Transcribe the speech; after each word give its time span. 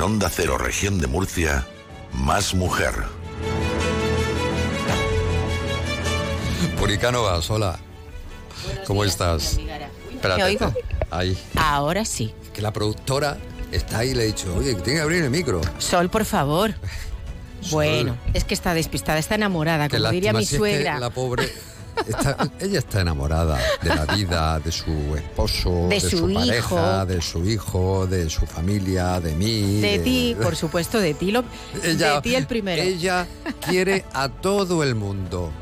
En 0.00 0.04
Onda 0.04 0.30
Cero, 0.30 0.56
región 0.56 0.98
de 0.98 1.06
Murcia, 1.06 1.66
más 2.14 2.54
mujer. 2.54 2.94
Puricano 6.78 7.22
hola. 7.50 7.78
¿Cómo 8.86 9.04
estás? 9.04 9.58
¿Me 10.22 10.42
oigo? 10.42 10.72
Ahí. 11.10 11.36
Ahora 11.54 12.06
sí. 12.06 12.32
Que 12.54 12.62
la 12.62 12.72
productora 12.72 13.36
está 13.72 13.98
ahí 13.98 14.12
y 14.12 14.14
le 14.14 14.22
he 14.22 14.26
dicho, 14.28 14.54
oye, 14.56 14.74
que 14.74 14.80
tiene 14.80 15.00
que 15.00 15.02
abrir 15.02 15.22
el 15.24 15.30
micro. 15.30 15.60
Sol, 15.76 16.08
por 16.08 16.24
favor. 16.24 16.72
Bueno, 17.70 18.16
es 18.32 18.44
que 18.44 18.54
está 18.54 18.72
despistada, 18.72 19.18
está 19.18 19.34
enamorada, 19.34 19.90
como 19.90 20.10
diría 20.10 20.32
mi 20.32 20.46
suegra. 20.46 20.98
la 20.98 21.10
pobre 21.10 21.52
ella 22.60 22.78
está 22.78 23.00
enamorada 23.00 23.58
de 23.82 23.88
la 23.88 24.04
vida, 24.06 24.60
de 24.60 24.72
su 24.72 25.14
esposo, 25.16 25.86
de, 25.88 26.00
su, 26.00 26.32
pareja, 26.32 27.04
de 27.06 27.20
su 27.22 27.46
hijo, 27.48 28.06
de 28.06 28.28
su 28.28 28.46
familia, 28.46 29.20
de 29.20 29.34
mí. 29.34 29.80
De, 29.80 29.98
ti, 29.98 30.36
por 30.40 30.56
supuesto, 30.56 30.98
de 30.98 31.14
ti, 31.14 31.30
lo, 31.30 31.44
de 31.82 32.20
ti 32.22 32.34
el 32.34 32.46
primero. 32.46 32.82
Ella 32.82 33.26
quiere 33.66 34.04
a 34.12 34.28
todo 34.28 34.82
el 34.82 34.94
mundo. 34.94 35.52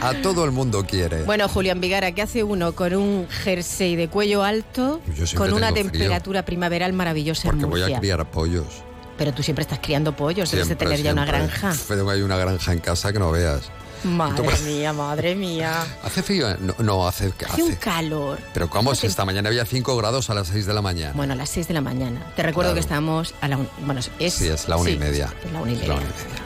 A 0.00 0.12
todo 0.20 0.44
el 0.44 0.50
mundo 0.50 0.84
quiere. 0.84 1.22
Bueno, 1.22 1.48
Julián 1.48 1.80
Vigara, 1.80 2.12
¿qué 2.12 2.22
hace 2.22 2.42
uno 2.42 2.74
con 2.74 2.94
un 2.94 3.26
jersey 3.28 3.96
de 3.96 4.08
cuello 4.08 4.42
alto, 4.42 5.00
con 5.36 5.52
una 5.52 5.72
temperatura 5.72 6.44
primaveral 6.44 6.92
maravillosa 6.92 7.48
Porque 7.48 7.64
en 7.64 7.70
voy 7.70 7.82
a 7.82 7.98
criar 7.98 8.30
pollos. 8.30 8.82
Pero 9.16 9.32
tú 9.32 9.42
siempre 9.42 9.62
estás 9.62 9.78
criando 9.80 10.16
pollos, 10.16 10.50
debes 10.50 10.68
de 10.68 10.76
tener 10.76 11.00
ya 11.00 11.12
una 11.12 11.24
granja. 11.24 11.72
Tengo 11.88 12.10
hay 12.10 12.22
una 12.22 12.36
granja 12.36 12.72
en 12.72 12.80
casa 12.80 13.12
que 13.12 13.18
no 13.18 13.30
veas. 13.30 13.70
Madre 14.04 14.48
mía, 14.64 14.92
madre 14.92 15.34
mía. 15.34 15.84
¿Hace 16.02 16.22
frío? 16.22 16.48
No, 16.78 17.08
hace, 17.08 17.32
hace... 17.48 17.62
un 17.62 17.74
calor. 17.76 18.38
Pero 18.52 18.68
¿cómo 18.68 18.92
es 18.92 19.02
esta 19.04 19.24
mañana? 19.24 19.48
Había 19.48 19.64
5 19.64 19.96
grados 19.96 20.30
a 20.30 20.34
las 20.34 20.48
6 20.48 20.66
de 20.66 20.74
la 20.74 20.82
mañana. 20.82 21.12
Bueno, 21.14 21.32
a 21.32 21.36
las 21.36 21.48
6 21.50 21.68
de 21.68 21.74
la 21.74 21.80
mañana. 21.80 22.32
Te 22.36 22.42
recuerdo 22.42 22.74
que 22.74 22.80
estamos 22.80 23.34
a 23.40 23.48
la... 23.48 23.58
Bueno, 23.80 24.00
es... 24.18 24.34
Sí, 24.34 24.48
es 24.48 24.68
la 24.68 24.76
una 24.76 24.90
y 24.90 24.98
media. 24.98 25.32
la 25.52 25.60
una 25.60 25.72
y 25.72 25.76
media. 25.76 25.96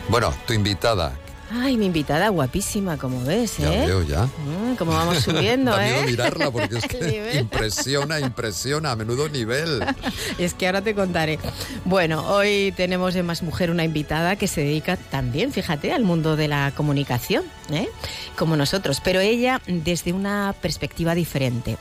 Bueno, 0.08 0.32
tu 0.46 0.52
invitada, 0.52 1.12
Ay, 1.50 1.78
mi 1.78 1.86
invitada 1.86 2.28
guapísima, 2.28 2.98
como 2.98 3.24
ves, 3.24 3.58
¿eh? 3.58 3.62
Ya 3.62 3.86
veo, 3.86 4.02
ya. 4.02 4.24
Mm, 4.24 4.76
como 4.76 4.92
vamos 4.92 5.18
subiendo, 5.24 5.70
da 5.70 5.88
¿eh? 5.88 6.04
mirarla 6.04 6.50
porque 6.50 6.76
es 6.76 6.86
que 6.88 7.38
impresiona, 7.38 8.20
impresiona, 8.20 8.90
a 8.90 8.96
menudo 8.96 9.28
nivel. 9.30 9.82
es 10.38 10.52
que 10.52 10.66
ahora 10.66 10.82
te 10.82 10.94
contaré. 10.94 11.38
Bueno, 11.86 12.26
hoy 12.28 12.74
tenemos 12.76 13.16
en 13.16 13.24
Más 13.24 13.42
Mujer 13.42 13.70
una 13.70 13.82
invitada 13.82 14.36
que 14.36 14.46
se 14.46 14.60
dedica 14.60 14.98
también, 14.98 15.50
fíjate, 15.50 15.92
al 15.92 16.04
mundo 16.04 16.36
de 16.36 16.48
la 16.48 16.72
comunicación, 16.76 17.44
¿eh? 17.70 17.88
Como 18.36 18.54
nosotros, 18.56 19.00
pero 19.02 19.20
ella 19.20 19.62
desde 19.66 20.12
una 20.12 20.54
perspectiva 20.60 21.14
diferente. 21.14 21.78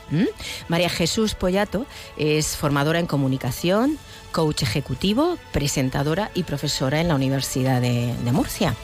María 0.69 0.89
Jesús 0.89 1.35
Pollato 1.35 1.85
es 2.17 2.55
formadora 2.55 2.99
en 2.99 3.05
comunicación, 3.05 3.97
coach 4.31 4.63
ejecutivo, 4.63 5.37
presentadora 5.51 6.31
y 6.33 6.43
profesora 6.43 7.01
en 7.01 7.09
la 7.09 7.15
Universidad 7.15 7.81
de 7.81 8.31
Murcia. 8.31 8.75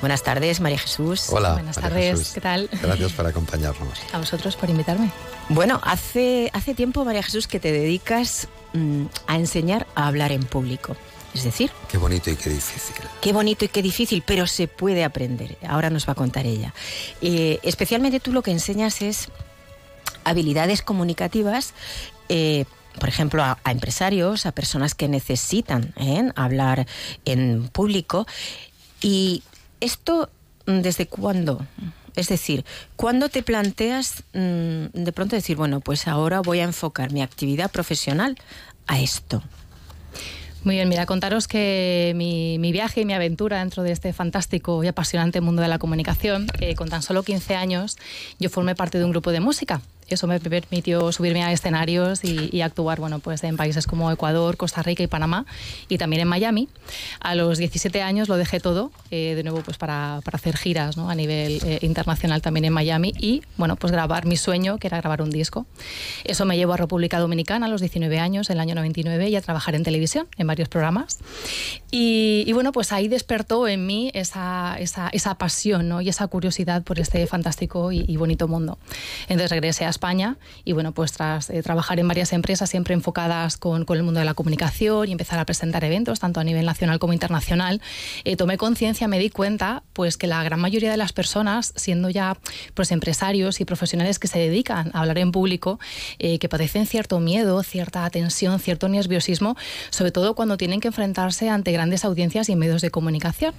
Buenas 0.00 0.22
tardes, 0.22 0.60
María 0.60 0.78
Jesús. 0.78 1.30
Hola. 1.30 1.54
Buenas 1.54 1.76
tardes, 1.76 2.32
¿qué 2.32 2.40
tal? 2.40 2.68
Gracias 2.82 3.12
por 3.12 3.26
acompañarnos. 3.26 3.98
A 4.12 4.18
vosotros 4.18 4.56
por 4.56 4.68
invitarme. 4.68 5.10
Bueno, 5.48 5.80
hace, 5.84 6.50
hace 6.52 6.74
tiempo, 6.74 7.04
María 7.04 7.22
Jesús, 7.22 7.46
que 7.46 7.60
te 7.60 7.72
dedicas 7.72 8.48
mm, 8.74 9.06
a 9.26 9.36
enseñar 9.36 9.86
a 9.94 10.06
hablar 10.06 10.32
en 10.32 10.44
público. 10.44 10.96
Es 11.34 11.44
decir... 11.44 11.70
Qué 11.88 11.98
bonito 11.98 12.30
y 12.30 12.36
qué 12.36 12.50
difícil. 12.50 12.96
Qué 13.20 13.32
bonito 13.32 13.64
y 13.64 13.68
qué 13.68 13.82
difícil, 13.82 14.22
pero 14.24 14.46
se 14.46 14.68
puede 14.68 15.04
aprender. 15.04 15.58
Ahora 15.68 15.90
nos 15.90 16.08
va 16.08 16.12
a 16.12 16.16
contar 16.16 16.46
ella. 16.46 16.72
Eh, 17.20 17.58
especialmente 17.62 18.20
tú 18.20 18.32
lo 18.32 18.42
que 18.42 18.52
enseñas 18.52 19.02
es 19.02 19.28
habilidades 20.24 20.82
comunicativas 20.82 21.74
eh, 22.28 22.64
por 22.98 23.08
ejemplo, 23.08 23.42
a, 23.42 23.58
empresarios, 23.66 24.46
a 24.46 24.52
personas 24.52 24.94
que 24.94 25.08
necesitan 25.08 25.92
¿eh? 25.96 26.30
hablar 26.34 26.86
en 27.24 27.68
público. 27.68 28.26
Y 29.02 29.42
¿Esto 29.80 30.30
mm, 30.66 30.80
desde 30.80 31.06
cuándo? 31.06 31.66
Es 32.14 32.28
decir, 32.28 32.64
¿cuándo 32.96 33.28
te 33.28 33.42
planteas 33.42 34.24
mm, 34.32 34.86
de 34.92 35.12
pronto 35.12 35.36
decir, 35.36 35.56
bueno, 35.56 35.80
pues 35.80 36.08
ahora 36.08 36.40
voy 36.40 36.60
a 36.60 36.64
enfocar 36.64 37.12
mi 37.12 37.22
actividad 37.22 37.70
profesional 37.70 38.36
a 38.86 39.00
esto? 39.00 39.42
Muy 40.64 40.74
bien, 40.74 40.88
mira, 40.88 41.06
contaros 41.06 41.46
que 41.46 42.12
mi, 42.16 42.58
viaje 42.72 43.02
y 43.02 43.04
mi 43.04 43.12
aventura 43.12 43.60
dentro 43.60 43.84
de 43.84 43.92
este 43.92 44.12
fantástico 44.12 44.82
y 44.82 44.88
apasionante 44.88 45.40
mundo 45.40 45.62
de 45.62 45.68
la 45.68 45.78
comunicación, 45.78 46.48
eh, 46.58 46.74
con 46.74 46.88
tan 46.88 47.02
solo 47.02 47.22
15 47.22 47.54
años, 47.54 47.96
yo 48.40 48.50
formé 48.50 48.74
parte 48.74 48.98
de 48.98 49.04
un 49.04 49.12
grupo 49.12 49.30
de 49.30 49.38
música 49.38 49.80
eso 50.08 50.26
me 50.26 50.38
permitió 50.40 51.10
subirme 51.12 51.42
a 51.42 51.52
escenarios 51.52 52.24
y, 52.24 52.60
actuar 52.60 52.98
bueno, 53.00 53.18
pues 53.18 53.44
en 53.44 53.56
países 53.56 53.86
como 53.86 54.10
Ecuador, 54.10 54.56
Costa 54.56 54.82
Rica 54.82 55.02
y 55.02 55.06
Panamá 55.06 55.46
y 55.88 55.98
también 55.98 56.22
en 56.22 56.28
Miami. 56.28 56.68
A 57.20 57.34
los 57.34 57.58
17 57.58 58.02
años 58.02 58.28
lo 58.28 58.36
dejé 58.36 58.60
todo, 58.60 58.90
eh, 59.10 59.34
de 59.34 59.42
nuevo 59.42 59.60
pues 59.62 59.78
para, 59.78 60.20
para 60.24 60.36
hacer 60.36 60.56
giras 60.56 60.96
¿no? 60.96 61.10
a 61.10 61.14
nivel 61.14 61.60
eh, 61.64 61.78
internacional 61.82 62.42
también 62.42 62.64
en 62.64 62.72
Miami 62.72 63.14
y 63.18 63.42
bueno, 63.56 63.76
pues 63.76 63.92
grabar 63.92 64.26
mi 64.26 64.36
sueño, 64.36 64.78
que 64.78 64.86
era 64.86 64.98
grabar 65.00 65.22
un 65.22 65.30
disco. 65.30 65.66
Eso 66.24 66.44
me 66.44 66.56
llevó 66.56 66.74
a 66.74 66.76
República 66.76 67.18
Dominicana 67.18 67.66
a 67.66 67.68
los 67.68 67.80
19 67.80 68.18
años, 68.18 68.50
en 68.50 68.56
el 68.56 68.60
año 68.60 68.74
99, 68.74 69.28
y 69.28 69.36
a 69.36 69.40
trabajar 69.40 69.74
en 69.74 69.82
televisión, 69.82 70.28
en 70.36 70.46
varios 70.46 70.68
programas. 70.68 71.18
Y, 71.90 72.50
bueno, 72.52 72.72
pues 72.72 72.92
ahí 72.92 73.08
despertó 73.08 73.68
en 73.68 73.86
mí 73.86 74.10
esa, 74.14 74.76
esa, 74.78 75.08
esa 75.08 75.36
pasión 75.36 75.88
¿no? 75.88 76.00
y 76.00 76.08
esa 76.08 76.26
curiosidad 76.26 76.82
por 76.82 76.98
este 76.98 77.26
fantástico 77.26 77.92
y, 77.92 78.04
y 78.06 78.16
bonito 78.16 78.48
mundo. 78.48 78.78
Entonces 79.28 79.50
regresé 79.50 79.84
a 79.84 79.88
España 79.96 80.36
y 80.64 80.72
bueno, 80.72 80.92
pues 80.92 81.12
tras 81.12 81.48
eh, 81.48 81.62
trabajar 81.62 81.98
en 81.98 82.06
varias 82.06 82.32
empresas 82.32 82.68
siempre 82.68 82.92
enfocadas 82.92 83.56
con, 83.56 83.84
con, 83.84 83.96
el 83.96 84.02
mundo 84.02 84.20
de 84.20 84.26
la 84.26 84.34
comunicación 84.34 85.08
y 85.08 85.12
empezar 85.12 85.38
a 85.38 85.46
presentar 85.46 85.84
eventos 85.84 86.20
tanto 86.20 86.38
a 86.38 86.44
nivel 86.44 86.66
nacional 86.66 86.98
como 86.98 87.14
internacional, 87.14 87.80
eh, 88.24 88.36
tomé 88.36 88.58
conciencia, 88.58 89.08
me 89.08 89.18
di 89.18 89.30
cuenta 89.30 89.82
pues 89.94 90.16
que 90.16 90.26
la 90.26 90.42
gran 90.44 90.60
mayoría 90.60 90.90
de 90.90 90.98
las 90.98 91.12
personas, 91.12 91.72
siendo 91.76 92.10
ya 92.10 92.36
pues 92.74 92.92
empresarios 92.92 93.60
y 93.60 93.64
profesionales 93.64 94.18
que 94.18 94.28
se 94.28 94.38
dedican 94.38 94.90
a 94.92 95.00
hablar 95.00 95.18
en 95.18 95.32
público, 95.32 95.80
eh, 96.18 96.38
que 96.38 96.48
padecen 96.48 96.86
cierto 96.86 97.18
miedo, 97.20 97.62
cierta 97.62 98.08
tensión, 98.10 98.60
cierto 98.60 98.88
nerviosismo, 98.88 99.56
sobre 99.90 100.12
todo 100.12 100.34
cuando 100.34 100.56
tienen 100.58 100.80
que 100.80 100.88
enfrentarse 100.88 101.48
ante 101.48 101.72
grandes 101.72 102.04
audiencias 102.04 102.48
y 102.50 102.56
medios 102.56 102.82
de 102.82 102.90
comunicación. 102.90 103.54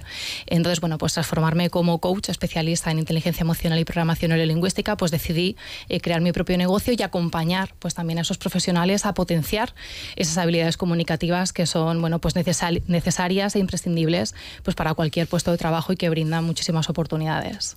Entonces, 0.46 0.80
bueno, 0.80 0.98
pues 0.98 1.14
transformarme 1.14 1.68
como 1.68 1.98
coach 1.98 2.28
especialista 2.28 2.90
en 2.92 3.00
inteligencia 3.00 3.42
emocional 3.42 3.78
y 3.78 3.84
programación 3.84 4.30
neurolingüística, 4.30 4.96
pues 4.96 5.10
decidí 5.10 5.56
crear 6.00 6.20
mi 6.20 6.27
mi 6.28 6.32
propio 6.32 6.58
negocio 6.58 6.94
y 6.96 7.02
acompañar 7.02 7.74
pues 7.78 7.94
también 7.94 8.18
a 8.18 8.22
esos 8.22 8.38
profesionales 8.38 9.06
a 9.06 9.14
potenciar 9.14 9.74
esas 10.16 10.36
habilidades 10.38 10.76
comunicativas 10.76 11.52
que 11.52 11.66
son 11.66 12.00
bueno 12.00 12.18
pues 12.18 12.34
necesarias 12.34 13.56
e 13.56 13.58
imprescindibles 13.58 14.34
pues 14.62 14.76
para 14.76 14.94
cualquier 14.94 15.26
puesto 15.26 15.50
de 15.50 15.58
trabajo 15.58 15.92
y 15.92 15.96
que 15.96 16.08
brindan 16.10 16.44
muchísimas 16.44 16.90
oportunidades. 16.90 17.76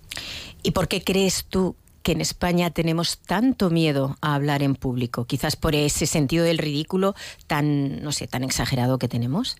¿Y 0.64 0.72
por 0.72 0.88
qué 0.88 1.02
crees 1.04 1.46
tú 1.50 1.76
que 2.04 2.14
en 2.14 2.22
España 2.22 2.72
tenemos 2.72 3.20
tanto 3.20 3.70
miedo 3.70 4.18
a 4.22 4.36
hablar 4.36 4.64
en 4.64 4.76
público, 4.76 5.26
quizás 5.26 5.56
por 5.56 5.76
ese 5.76 6.06
sentido 6.06 6.44
del 6.44 6.58
ridículo 6.58 7.16
tan, 7.48 8.02
no 8.04 8.12
sé, 8.12 8.28
tan 8.28 8.44
exagerado 8.44 8.98
que 8.98 9.08
tenemos? 9.08 9.58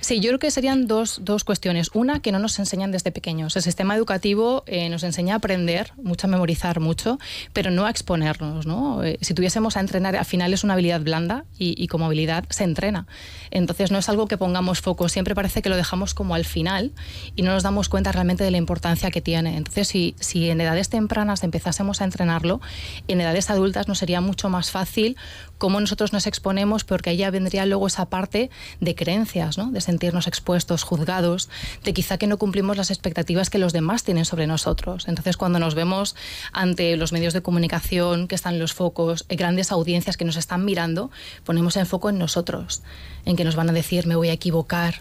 Sí, 0.00 0.20
yo 0.20 0.30
creo 0.30 0.38
que 0.38 0.50
serían 0.50 0.86
dos, 0.86 1.20
dos 1.22 1.44
cuestiones. 1.44 1.90
Una, 1.94 2.20
que 2.20 2.32
no 2.32 2.38
nos 2.38 2.58
enseñan 2.58 2.92
desde 2.92 3.10
pequeños. 3.12 3.56
El 3.56 3.62
sistema 3.62 3.96
educativo 3.96 4.62
eh, 4.66 4.88
nos 4.88 5.02
enseña 5.02 5.34
a 5.34 5.36
aprender, 5.38 5.92
mucho 6.02 6.26
a 6.26 6.30
memorizar 6.30 6.80
mucho, 6.80 7.18
pero 7.52 7.70
no 7.70 7.86
a 7.86 7.90
exponernos. 7.90 8.66
¿no? 8.66 9.02
Eh, 9.02 9.18
si 9.20 9.34
tuviésemos 9.34 9.76
a 9.76 9.80
entrenar, 9.80 10.16
al 10.16 10.24
final 10.24 10.52
es 10.52 10.64
una 10.64 10.74
habilidad 10.74 11.00
blanda 11.00 11.44
y, 11.58 11.74
y, 11.82 11.88
como 11.88 12.06
habilidad 12.06 12.44
se 12.50 12.64
entrena. 12.64 13.06
Entonces 13.50 13.90
no 13.90 13.98
es 13.98 14.08
algo 14.08 14.26
que 14.26 14.38
pongamos 14.38 14.80
foco, 14.80 15.08
siempre 15.08 15.34
parece 15.34 15.62
que 15.62 15.68
lo 15.68 15.76
dejamos 15.76 16.14
como 16.14 16.34
al 16.34 16.44
final 16.44 16.92
y 17.36 17.42
no 17.42 17.52
nos 17.52 17.62
damos 17.62 17.88
cuenta 17.88 18.12
realmente 18.12 18.44
de 18.44 18.50
la 18.50 18.56
importancia 18.56 19.10
que 19.10 19.20
tiene. 19.20 19.56
Entonces, 19.56 19.88
si, 19.88 20.14
si 20.20 20.50
en 20.50 20.60
edades 20.60 20.88
tempranas 20.88 21.40
empezamos 21.72 22.02
a 22.02 22.04
entrenarlo, 22.04 22.60
en 23.08 23.22
edades 23.22 23.48
adultas 23.48 23.88
nos 23.88 23.98
sería 23.98 24.20
mucho 24.20 24.50
más 24.50 24.70
fácil 24.70 25.16
cómo 25.56 25.80
nosotros 25.80 26.12
nos 26.12 26.26
exponemos, 26.26 26.84
porque 26.84 27.10
ahí 27.10 27.16
ya 27.16 27.30
vendría 27.30 27.64
luego 27.64 27.86
esa 27.86 28.06
parte 28.06 28.50
de 28.80 28.94
creencias, 28.94 29.56
¿no? 29.56 29.70
de 29.70 29.80
sentirnos 29.80 30.26
expuestos, 30.26 30.82
juzgados, 30.82 31.48
de 31.82 31.94
quizá 31.94 32.18
que 32.18 32.26
no 32.26 32.36
cumplimos 32.36 32.76
las 32.76 32.90
expectativas 32.90 33.48
que 33.48 33.56
los 33.56 33.72
demás 33.72 34.04
tienen 34.04 34.26
sobre 34.26 34.46
nosotros. 34.46 35.08
Entonces, 35.08 35.38
cuando 35.38 35.60
nos 35.60 35.74
vemos 35.74 36.14
ante 36.52 36.94
los 36.98 37.12
medios 37.12 37.32
de 37.32 37.40
comunicación, 37.40 38.28
que 38.28 38.34
están 38.34 38.58
los 38.58 38.74
focos, 38.74 39.24
eh, 39.30 39.36
grandes 39.36 39.72
audiencias 39.72 40.18
que 40.18 40.26
nos 40.26 40.36
están 40.36 40.64
mirando, 40.66 41.10
ponemos 41.44 41.76
el 41.76 41.86
foco 41.86 42.10
en 42.10 42.18
nosotros, 42.18 42.82
en 43.24 43.36
que 43.36 43.44
nos 43.44 43.56
van 43.56 43.70
a 43.70 43.72
decir, 43.72 44.06
me 44.06 44.16
voy 44.16 44.28
a 44.28 44.32
equivocar, 44.34 44.96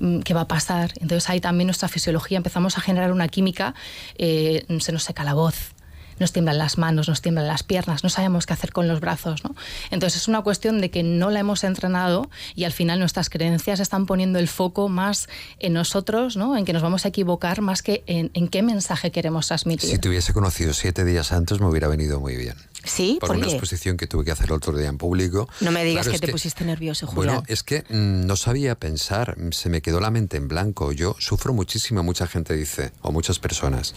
mm, 0.00 0.20
qué 0.20 0.34
va 0.34 0.40
a 0.40 0.48
pasar. 0.48 0.92
Entonces 0.96 1.30
ahí 1.30 1.40
también 1.40 1.66
nuestra 1.66 1.88
fisiología 1.88 2.38
empezamos 2.38 2.78
a 2.78 2.80
generar 2.80 3.12
una 3.12 3.28
química, 3.28 3.74
eh, 4.16 4.64
se 4.80 4.92
nos 4.92 5.04
seca 5.04 5.22
la 5.22 5.34
voz, 5.34 5.75
nos 6.18 6.32
tiemblan 6.32 6.58
las 6.58 6.78
manos, 6.78 7.08
nos 7.08 7.22
tiemblan 7.22 7.46
las 7.46 7.62
piernas, 7.62 8.02
no 8.02 8.10
sabemos 8.10 8.46
qué 8.46 8.52
hacer 8.52 8.72
con 8.72 8.88
los 8.88 9.00
brazos. 9.00 9.44
¿no? 9.44 9.54
Entonces 9.90 10.22
es 10.22 10.28
una 10.28 10.42
cuestión 10.42 10.80
de 10.80 10.90
que 10.90 11.02
no 11.02 11.30
la 11.30 11.40
hemos 11.40 11.64
entrenado 11.64 12.30
y 12.54 12.64
al 12.64 12.72
final 12.72 12.98
nuestras 12.98 13.30
creencias 13.30 13.80
están 13.80 14.06
poniendo 14.06 14.38
el 14.38 14.48
foco 14.48 14.88
más 14.88 15.28
en 15.58 15.72
nosotros, 15.72 16.36
¿no? 16.36 16.56
en 16.56 16.64
que 16.64 16.72
nos 16.72 16.82
vamos 16.82 17.04
a 17.04 17.08
equivocar 17.08 17.60
más 17.60 17.82
que 17.82 18.02
en, 18.06 18.48
qué 18.48 18.62
mensaje 18.62 19.10
queremos 19.10 19.48
transmitir. 19.48 19.90
Si 19.90 19.98
te 19.98 20.08
hubiese 20.08 20.32
conocido 20.32 20.72
siete 20.72 21.04
días 21.04 21.32
antes 21.32 21.60
me 21.60 21.66
hubiera 21.66 21.88
venido 21.88 22.20
muy 22.20 22.36
bien. 22.36 22.54
Sí, 22.84 23.18
por 23.20 23.30
¿por 23.30 23.36
una 23.36 23.46
qué? 23.46 23.52
exposición 23.52 23.96
que 23.96 24.06
tuve 24.06 24.24
que 24.24 24.30
hacer 24.30 24.46
el 24.46 24.52
otro 24.52 24.76
día 24.76 24.88
en 24.88 24.96
público. 24.96 25.48
No 25.60 25.72
me 25.72 25.84
digas 25.84 26.06
Claro, 26.06 26.20
que 26.20 26.26
te 26.26 26.32
pusiste 26.32 26.64
nervioso, 26.64 27.08
Julián. 27.08 27.36
Bueno, 27.36 27.42
es 27.48 27.64
que 27.64 27.82
mm, 27.88 28.26
no 28.26 28.36
sabía 28.36 28.76
pensar, 28.76 29.36
se 29.50 29.68
me 29.68 29.82
quedó 29.82 29.98
la 29.98 30.12
mente 30.12 30.36
en 30.36 30.46
blanco. 30.46 30.92
Yo 30.92 31.16
sufro 31.18 31.52
muchísimo, 31.52 32.04
mucha 32.04 32.28
gente 32.28 32.54
dice, 32.54 32.92
o 33.02 33.10
muchas 33.10 33.40
personas. 33.40 33.94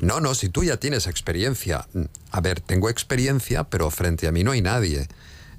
No, 0.00 0.20
no, 0.20 0.34
si 0.34 0.48
tú 0.48 0.64
ya 0.64 0.76
tienes 0.76 1.06
experiencia. 1.06 1.86
Mm, 1.92 2.02
A 2.30 2.40
ver, 2.40 2.60
tengo 2.60 2.88
experiencia, 2.88 3.64
pero 3.64 3.90
frente 3.90 4.28
a 4.28 4.32
mí 4.32 4.44
no 4.44 4.52
hay 4.52 4.62
nadie. 4.62 5.08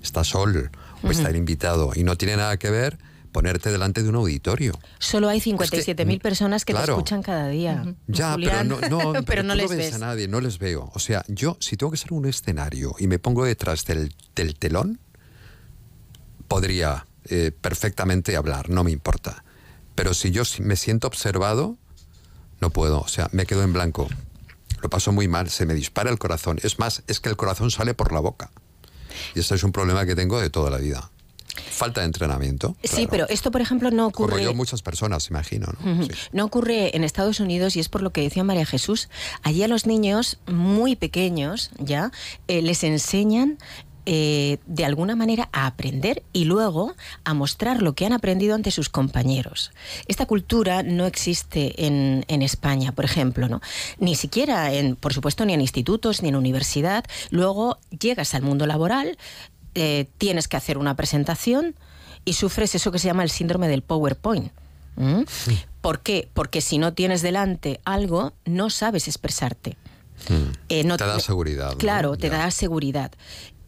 Está 0.01 0.24
Sol 0.24 0.71
o 1.03 1.12
está 1.12 1.30
el 1.30 1.36
invitado 1.36 1.91
y 1.94 2.03
no 2.03 2.18
tiene 2.18 2.38
nada 2.38 2.57
que 2.57 2.69
ver 2.69 2.97
ponerte 3.31 3.71
delante 3.71 4.01
de 4.03 4.09
un 4.09 4.15
auditorio. 4.15 4.74
Solo 4.97 5.30
hay 5.30 5.39
57.000 5.39 6.21
personas 6.21 6.65
que 6.65 6.74
te 6.74 6.77
claro. 6.77 6.94
escuchan 6.94 7.21
cada 7.21 7.47
día. 7.47 7.95
Ya, 8.07 8.33
Julián. 8.33 8.69
pero 8.81 8.89
no, 8.89 9.13
no, 9.13 9.24
pero 9.24 9.44
no 9.44 9.56
les 9.56 9.69
ves, 9.69 9.77
ves. 9.77 9.94
a 9.94 10.00
nadie, 10.00 10.27
no 10.27 10.42
les 10.42 10.57
veo. 10.57 10.92
O 10.94 11.00
sea, 11.00 11.24
yo 11.27 11.57
si 11.59 11.77
tengo 11.77 11.92
que 11.92 11.97
ser 11.97 12.13
un 12.13 12.25
escenario 12.25 12.95
y 13.00 13.07
me 13.07 13.19
pongo 13.19 13.45
detrás 13.45 13.85
del, 13.85 14.15
del 14.35 14.56
telón, 14.56 15.00
podría 16.47 17.07
eh, 17.25 17.51
perfectamente 17.51 18.35
hablar, 18.35 18.69
no 18.69 18.83
me 18.83 18.92
importa. 18.92 19.44
Pero 19.95 20.13
si 20.13 20.31
yo 20.31 20.44
me 20.62 20.75
siento 20.75 21.07
observado, 21.07 21.77
no 22.62 22.69
puedo. 22.71 23.00
O 23.01 23.07
sea, 23.07 23.30
me 23.31 23.45
quedo 23.45 23.63
en 23.63 23.74
blanco. 23.74 24.07
Lo 24.81 24.89
paso 24.89 25.11
muy 25.11 25.27
mal, 25.27 25.49
se 25.49 25.65
me 25.65 25.73
dispara 25.73 26.09
el 26.09 26.17
corazón. 26.19 26.59
Es 26.63 26.79
más, 26.79 27.03
es 27.07 27.19
que 27.19 27.29
el 27.29 27.35
corazón 27.35 27.71
sale 27.71 27.93
por 27.93 28.11
la 28.13 28.19
boca. 28.19 28.51
Y 29.35 29.39
esto 29.39 29.55
es 29.55 29.63
un 29.63 29.71
problema 29.71 30.05
que 30.05 30.15
tengo 30.15 30.39
de 30.39 30.49
toda 30.49 30.69
la 30.69 30.77
vida. 30.77 31.09
Falta 31.71 32.01
de 32.01 32.07
entrenamiento. 32.07 32.77
Sí, 32.83 32.89
claro. 32.89 33.09
pero 33.11 33.29
esto, 33.29 33.51
por 33.51 33.59
ejemplo, 33.61 33.89
no 33.91 34.11
Como 34.11 34.27
ocurre. 34.27 34.43
yo, 34.43 34.53
muchas 34.53 34.81
personas, 34.81 35.29
imagino. 35.29 35.67
¿no? 35.83 36.03
Sí. 36.03 36.11
No 36.31 36.45
ocurre 36.45 36.95
en 36.95 37.03
Estados 37.03 37.39
Unidos 37.39 37.75
y 37.75 37.79
es 37.79 37.89
por 37.89 38.01
lo 38.01 38.11
que 38.11 38.21
decía 38.21 38.43
María 38.43 38.65
Jesús. 38.65 39.09
Allí 39.43 39.63
a 39.63 39.67
los 39.67 39.85
niños 39.85 40.39
muy 40.47 40.95
pequeños 40.95 41.71
ya 41.77 42.11
eh, 42.47 42.61
les 42.61 42.83
enseñan 42.83 43.57
eh, 44.05 44.57
de 44.65 44.85
alguna 44.85 45.15
manera 45.15 45.49
a 45.51 45.67
aprender 45.67 46.23
y 46.33 46.45
luego 46.45 46.95
a 47.23 47.33
mostrar 47.33 47.81
lo 47.81 47.93
que 47.93 48.05
han 48.05 48.13
aprendido 48.13 48.55
ante 48.55 48.71
sus 48.71 48.89
compañeros. 48.89 49.71
Esta 50.07 50.25
cultura 50.25 50.83
no 50.83 51.05
existe 51.05 51.85
en, 51.85 52.25
en 52.27 52.41
España, 52.41 52.91
por 52.91 53.05
ejemplo, 53.05 53.47
¿no? 53.49 53.61
Ni 53.99 54.15
siquiera, 54.15 54.73
en, 54.73 54.95
por 54.95 55.13
supuesto, 55.13 55.45
ni 55.45 55.53
en 55.53 55.61
institutos 55.61 56.21
ni 56.21 56.29
en 56.29 56.35
universidad. 56.35 57.05
Luego 57.29 57.77
llegas 57.99 58.33
al 58.33 58.41
mundo 58.41 58.65
laboral, 58.65 59.17
eh, 59.75 60.07
tienes 60.17 60.47
que 60.47 60.57
hacer 60.57 60.77
una 60.77 60.95
presentación 60.95 61.75
y 62.25 62.33
sufres 62.33 62.75
eso 62.75 62.91
que 62.91 62.99
se 62.99 63.07
llama 63.07 63.23
el 63.23 63.29
síndrome 63.29 63.67
del 63.67 63.81
PowerPoint. 63.81 64.51
¿Mm? 64.95 65.21
¿Por 65.81 66.01
qué? 66.01 66.29
Porque 66.33 66.61
si 66.61 66.77
no 66.77 66.93
tienes 66.93 67.21
delante 67.21 67.79
algo, 67.85 68.33
no 68.45 68.69
sabes 68.69 69.07
expresarte. 69.07 69.77
Eh, 70.67 70.83
no 70.83 70.97
Te 70.97 71.05
da 71.05 71.19
seguridad, 71.19 71.71
¿no? 71.71 71.77
Claro, 71.77 72.17
te 72.17 72.29
da 72.29 72.51
seguridad. 72.51 73.11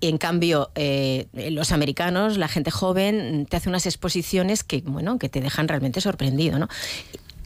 En 0.02 0.18
cambio, 0.18 0.72
eh, 0.76 1.28
los 1.52 1.72
americanos, 1.72 2.38
la 2.38 2.48
gente 2.48 2.72
joven, 2.72 3.46
te 3.50 3.58
hace 3.58 3.70
unas 3.70 3.86
exposiciones 3.86 4.64
que, 4.64 4.82
bueno, 4.82 5.20
que 5.20 5.30
te 5.30 5.42
dejan 5.42 5.68
realmente 5.68 6.02
sorprendido, 6.02 6.60
¿no? 6.60 6.68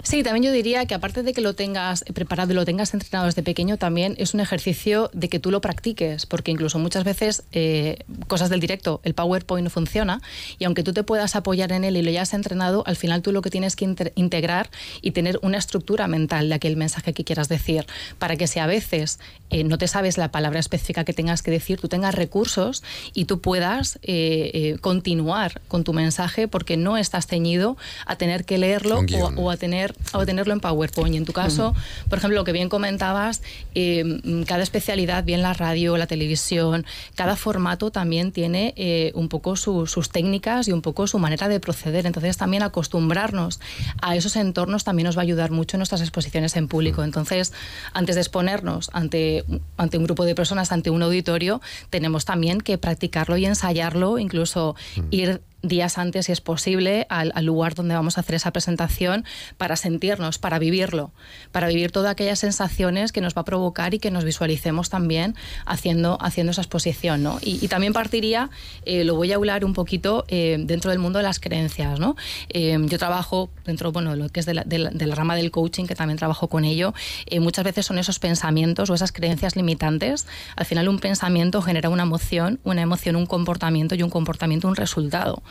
Sí, 0.05 0.21
también 0.21 0.43
yo 0.43 0.51
diría 0.51 0.85
que 0.85 0.93
aparte 0.93 1.23
de 1.23 1.33
que 1.33 1.41
lo 1.41 1.55
tengas 1.55 2.03
preparado 2.13 2.51
y 2.51 2.55
lo 2.55 2.63
tengas 2.63 2.93
entrenado 2.93 3.25
desde 3.25 3.41
pequeño, 3.41 3.77
también 3.77 4.13
es 4.19 4.35
un 4.35 4.39
ejercicio 4.39 5.09
de 5.13 5.29
que 5.29 5.39
tú 5.39 5.49
lo 5.49 5.61
practiques, 5.61 6.27
porque 6.27 6.51
incluso 6.51 6.77
muchas 6.77 7.03
veces 7.03 7.43
eh, 7.53 7.97
cosas 8.27 8.51
del 8.51 8.59
directo, 8.59 9.01
el 9.03 9.15
PowerPoint 9.15 9.63
no 9.63 9.71
funciona 9.71 10.21
y 10.59 10.65
aunque 10.65 10.83
tú 10.83 10.93
te 10.93 11.01
puedas 11.01 11.35
apoyar 11.35 11.71
en 11.71 11.83
él 11.83 11.97
y 11.97 12.03
lo 12.03 12.09
hayas 12.11 12.35
entrenado, 12.35 12.83
al 12.85 12.97
final 12.97 13.23
tú 13.23 13.31
lo 13.31 13.41
que 13.41 13.49
tienes 13.49 13.75
que 13.75 14.11
integrar 14.13 14.69
y 15.01 15.09
tener 15.09 15.39
una 15.41 15.57
estructura 15.57 16.07
mental 16.07 16.49
de 16.49 16.55
aquel 16.55 16.77
mensaje 16.77 17.11
que 17.11 17.23
quieras 17.23 17.49
decir, 17.49 17.87
para 18.19 18.35
que 18.35 18.45
si 18.45 18.59
a 18.59 18.67
veces 18.67 19.19
eh, 19.55 19.63
no 19.63 19.77
te 19.77 19.87
sabes 19.87 20.17
la 20.17 20.29
palabra 20.31 20.59
específica 20.59 21.03
que 21.05 21.13
tengas 21.13 21.41
que 21.41 21.51
decir, 21.51 21.79
tú 21.79 21.87
tengas 21.87 22.13
recursos 22.15 22.83
y 23.13 23.25
tú 23.25 23.39
puedas 23.39 23.97
eh, 24.03 24.51
eh, 24.53 24.77
continuar 24.81 25.61
con 25.67 25.83
tu 25.83 25.93
mensaje 25.93 26.47
porque 26.47 26.75
no 26.77 26.97
estás 26.97 27.27
ceñido 27.27 27.77
a 28.05 28.15
tener 28.17 28.43
que 28.45 28.57
leerlo 28.57 28.99
o, 29.37 29.49
a 29.51 29.57
tener 29.57 29.93
o 30.13 30.25
tenerlo 30.25 30.53
en 30.53 30.59
PowerPoint. 30.59 31.13
Y 31.15 31.17
en 31.17 31.25
tu 31.25 31.33
caso, 31.33 31.73
por 32.09 32.17
ejemplo, 32.19 32.35
lo 32.39 32.43
que 32.43 32.51
bien 32.51 32.67
comentabas, 32.69 33.41
eh, 33.75 34.03
mm, 34.03 34.43
cada 34.43 34.63
especialidad, 34.63 35.23
bien 35.23 35.41
la 35.41 35.53
radio, 35.53 35.95
la 35.97 36.07
televisión, 36.07 36.85
cada 37.15 37.35
formato 37.35 37.91
también 37.91 38.31
tiene 38.33 38.73
eh, 38.75 39.11
un 39.15 39.29
poco 39.29 39.55
su- 39.55 39.87
sus 39.87 40.09
técnicas 40.09 40.67
y 40.67 40.71
un 40.73 40.81
poco 40.81 41.07
su 41.07 41.17
manera 41.19 41.47
de 41.47 41.59
proceder. 41.61 42.05
Entonces, 42.05 42.35
también 42.37 42.63
acostumbrarnos 42.63 43.59
a 44.01 44.15
esos 44.15 44.35
entornos 44.35 44.83
también 44.83 45.05
nos 45.05 45.15
va 45.17 45.21
a 45.21 45.23
ayudar 45.23 45.51
mucho 45.51 45.77
en 45.77 45.79
nuestras 45.79 46.01
exposiciones 46.01 46.55
en 46.55 46.67
público. 46.67 47.03
Entonces, 47.03 47.53
antes 47.93 48.15
de 48.15 48.21
exponernos 48.21 48.89
ante, 48.93 49.43
ante 49.77 49.97
un 49.97 50.03
grupo 50.03 50.25
de 50.25 50.35
personas, 50.35 50.71
ante 50.71 50.89
un 50.89 51.03
auditorio, 51.03 51.61
tenemos 51.89 52.25
también 52.25 52.61
que 52.61 52.77
practicarlo 52.77 53.37
y 53.37 53.45
ensayarlo, 53.45 54.17
incluso 54.17 54.75
ir 55.11 55.41
días 55.67 55.97
antes, 55.97 56.25
si 56.27 56.31
es 56.31 56.41
posible, 56.41 57.05
al, 57.09 57.31
al 57.35 57.45
lugar 57.45 57.75
donde 57.75 57.95
vamos 57.95 58.17
a 58.17 58.21
hacer 58.21 58.35
esa 58.35 58.51
presentación 58.51 59.25
para 59.57 59.75
sentirnos, 59.75 60.37
para 60.37 60.59
vivirlo, 60.59 61.11
para 61.51 61.67
vivir 61.67 61.91
todas 61.91 62.11
aquellas 62.11 62.39
sensaciones 62.39 63.11
que 63.11 63.21
nos 63.21 63.33
va 63.35 63.41
a 63.41 63.45
provocar 63.45 63.93
y 63.93 63.99
que 63.99 64.11
nos 64.11 64.23
visualicemos 64.23 64.89
también 64.89 65.35
haciendo, 65.65 66.17
haciendo 66.21 66.51
esa 66.51 66.61
exposición. 66.61 67.23
¿no? 67.23 67.39
Y, 67.41 67.63
y 67.63 67.67
también 67.67 67.93
partiría, 67.93 68.49
eh, 68.85 69.03
lo 69.03 69.15
voy 69.15 69.31
a 69.31 69.35
hablar 69.35 69.65
un 69.65 69.73
poquito 69.73 70.25
eh, 70.27 70.57
dentro 70.59 70.91
del 70.91 70.99
mundo 70.99 71.19
de 71.19 71.23
las 71.23 71.39
creencias. 71.39 71.99
¿no? 71.99 72.15
Eh, 72.49 72.77
yo 72.87 72.97
trabajo 72.97 73.49
dentro, 73.65 73.91
bueno, 73.91 74.11
de 74.11 74.17
lo 74.17 74.29
que 74.29 74.39
es 74.39 74.45
de 74.45 74.53
la, 74.53 74.63
de 74.63 74.79
la- 74.79 74.89
de 74.89 75.05
la 75.07 75.15
rama 75.15 75.35
del 75.35 75.51
coaching, 75.51 75.85
que 75.85 75.95
también 75.95 76.17
trabajo 76.17 76.47
con 76.47 76.63
ello. 76.65 76.93
eh, 77.25 77.39
muchas 77.39 77.65
veces 77.65 77.85
son 77.85 77.97
esos 77.99 78.19
pensamientos 78.19 78.89
o 78.89 78.93
esas 78.93 79.11
creencias 79.11 79.55
limitantes. 79.55 80.27
Al 80.55 80.65
final 80.65 80.87
un 80.89 80.99
pensamiento 80.99 81.61
genera 81.61 81.89
una 81.89 82.03
emoción, 82.03 82.59
una 82.63 82.81
emoción 82.81 83.15
un 83.15 83.25
comportamiento 83.25 83.95
y 83.95 84.03
un 84.03 84.09
comportamiento 84.09 84.67
un 84.67 84.75
resultado. 84.75 85.41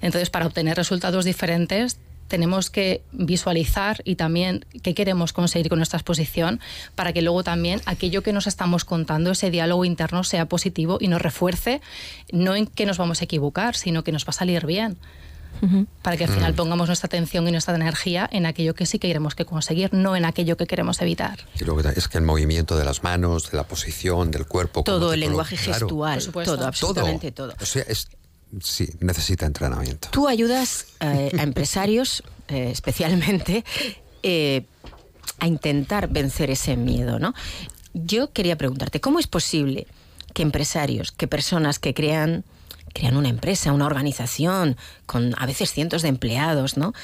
Entonces, 0.00 0.30
para 0.30 0.46
obtener 0.46 0.76
resultados 0.76 1.24
diferentes, 1.24 1.98
tenemos 2.32 2.70
que 2.70 3.02
visualizar 3.12 4.00
y 4.04 4.16
también 4.16 4.64
qué 4.82 4.94
queremos 4.94 5.34
conseguir 5.34 5.68
con 5.68 5.78
nuestra 5.78 5.98
exposición 5.98 6.60
para 6.94 7.12
que 7.12 7.20
luego 7.20 7.44
también 7.44 7.82
aquello 7.84 8.22
que 8.22 8.32
nos 8.32 8.46
estamos 8.46 8.86
contando, 8.86 9.32
ese 9.32 9.50
diálogo 9.50 9.84
interno, 9.84 10.24
sea 10.24 10.46
positivo 10.46 10.96
y 10.98 11.08
nos 11.08 11.20
refuerce, 11.20 11.82
no 12.32 12.56
en 12.56 12.66
que 12.66 12.86
nos 12.86 12.96
vamos 12.96 13.20
a 13.20 13.24
equivocar, 13.24 13.76
sino 13.76 14.02
que 14.02 14.12
nos 14.12 14.24
va 14.24 14.30
a 14.30 14.32
salir 14.32 14.64
bien. 14.64 14.96
Para 16.00 16.16
que 16.16 16.24
al 16.24 16.30
final 16.30 16.54
pongamos 16.54 16.88
nuestra 16.88 17.06
atención 17.06 17.46
y 17.46 17.52
nuestra 17.52 17.76
energía 17.76 18.28
en 18.32 18.46
aquello 18.46 18.74
que 18.74 18.86
sí 18.86 18.98
que 18.98 19.08
queremos 19.08 19.34
que 19.34 19.44
conseguir, 19.44 19.92
no 19.92 20.16
en 20.16 20.24
aquello 20.24 20.56
que 20.56 20.66
queremos 20.66 21.00
evitar. 21.02 21.38
Y 21.60 21.64
luego 21.64 21.82
es 21.88 22.08
que 22.08 22.18
el 22.18 22.24
movimiento 22.24 22.76
de 22.76 22.84
las 22.84 23.04
manos, 23.04 23.50
de 23.50 23.58
la 23.58 23.64
posición, 23.64 24.30
del 24.30 24.46
cuerpo. 24.46 24.82
Todo 24.82 25.12
el 25.12 25.20
lenguaje 25.20 25.56
claro, 25.56 25.86
gestual, 25.86 26.32
todo, 26.44 26.66
absolutamente 26.66 27.30
todo. 27.30 27.54
O 27.60 27.66
sea, 27.66 27.84
es, 27.86 28.08
sí, 28.60 28.88
necesita 29.00 29.46
entrenamiento. 29.46 30.08
Tú 30.10 30.28
ayudas 30.28 30.86
eh, 31.00 31.30
a 31.38 31.42
empresarios, 31.42 32.22
eh, 32.48 32.70
especialmente, 32.70 33.64
eh, 34.22 34.64
a 35.38 35.46
intentar 35.46 36.08
vencer 36.08 36.50
ese 36.50 36.76
miedo, 36.76 37.18
¿no? 37.18 37.34
Yo 37.94 38.32
quería 38.32 38.56
preguntarte, 38.56 39.00
¿cómo 39.00 39.18
es 39.18 39.26
posible 39.26 39.86
que 40.34 40.42
empresarios, 40.42 41.12
que 41.12 41.26
personas 41.28 41.78
que 41.78 41.94
crean, 41.94 42.44
crean 42.94 43.16
una 43.16 43.28
empresa, 43.28 43.72
una 43.72 43.86
organización, 43.86 44.76
con 45.06 45.34
a 45.38 45.46
veces 45.46 45.72
cientos 45.72 46.02
de 46.02 46.08
empleados, 46.08 46.76
¿no? 46.76 46.94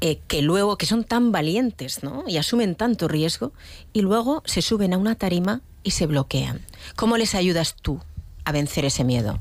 Que 0.00 0.42
luego, 0.42 0.76
que 0.76 0.86
son 0.86 1.04
tan 1.04 1.32
valientes, 1.32 2.02
¿no? 2.02 2.24
Y 2.28 2.36
asumen 2.36 2.76
tanto 2.76 3.08
riesgo, 3.08 3.52
y 3.92 4.02
luego 4.02 4.42
se 4.46 4.62
suben 4.62 4.94
a 4.94 4.98
una 4.98 5.16
tarima 5.16 5.62
y 5.82 5.92
se 5.92 6.06
bloquean. 6.06 6.60
¿Cómo 6.94 7.16
les 7.16 7.34
ayudas 7.34 7.74
tú 7.74 8.00
a 8.44 8.52
vencer 8.52 8.84
ese 8.84 9.04
miedo? 9.04 9.40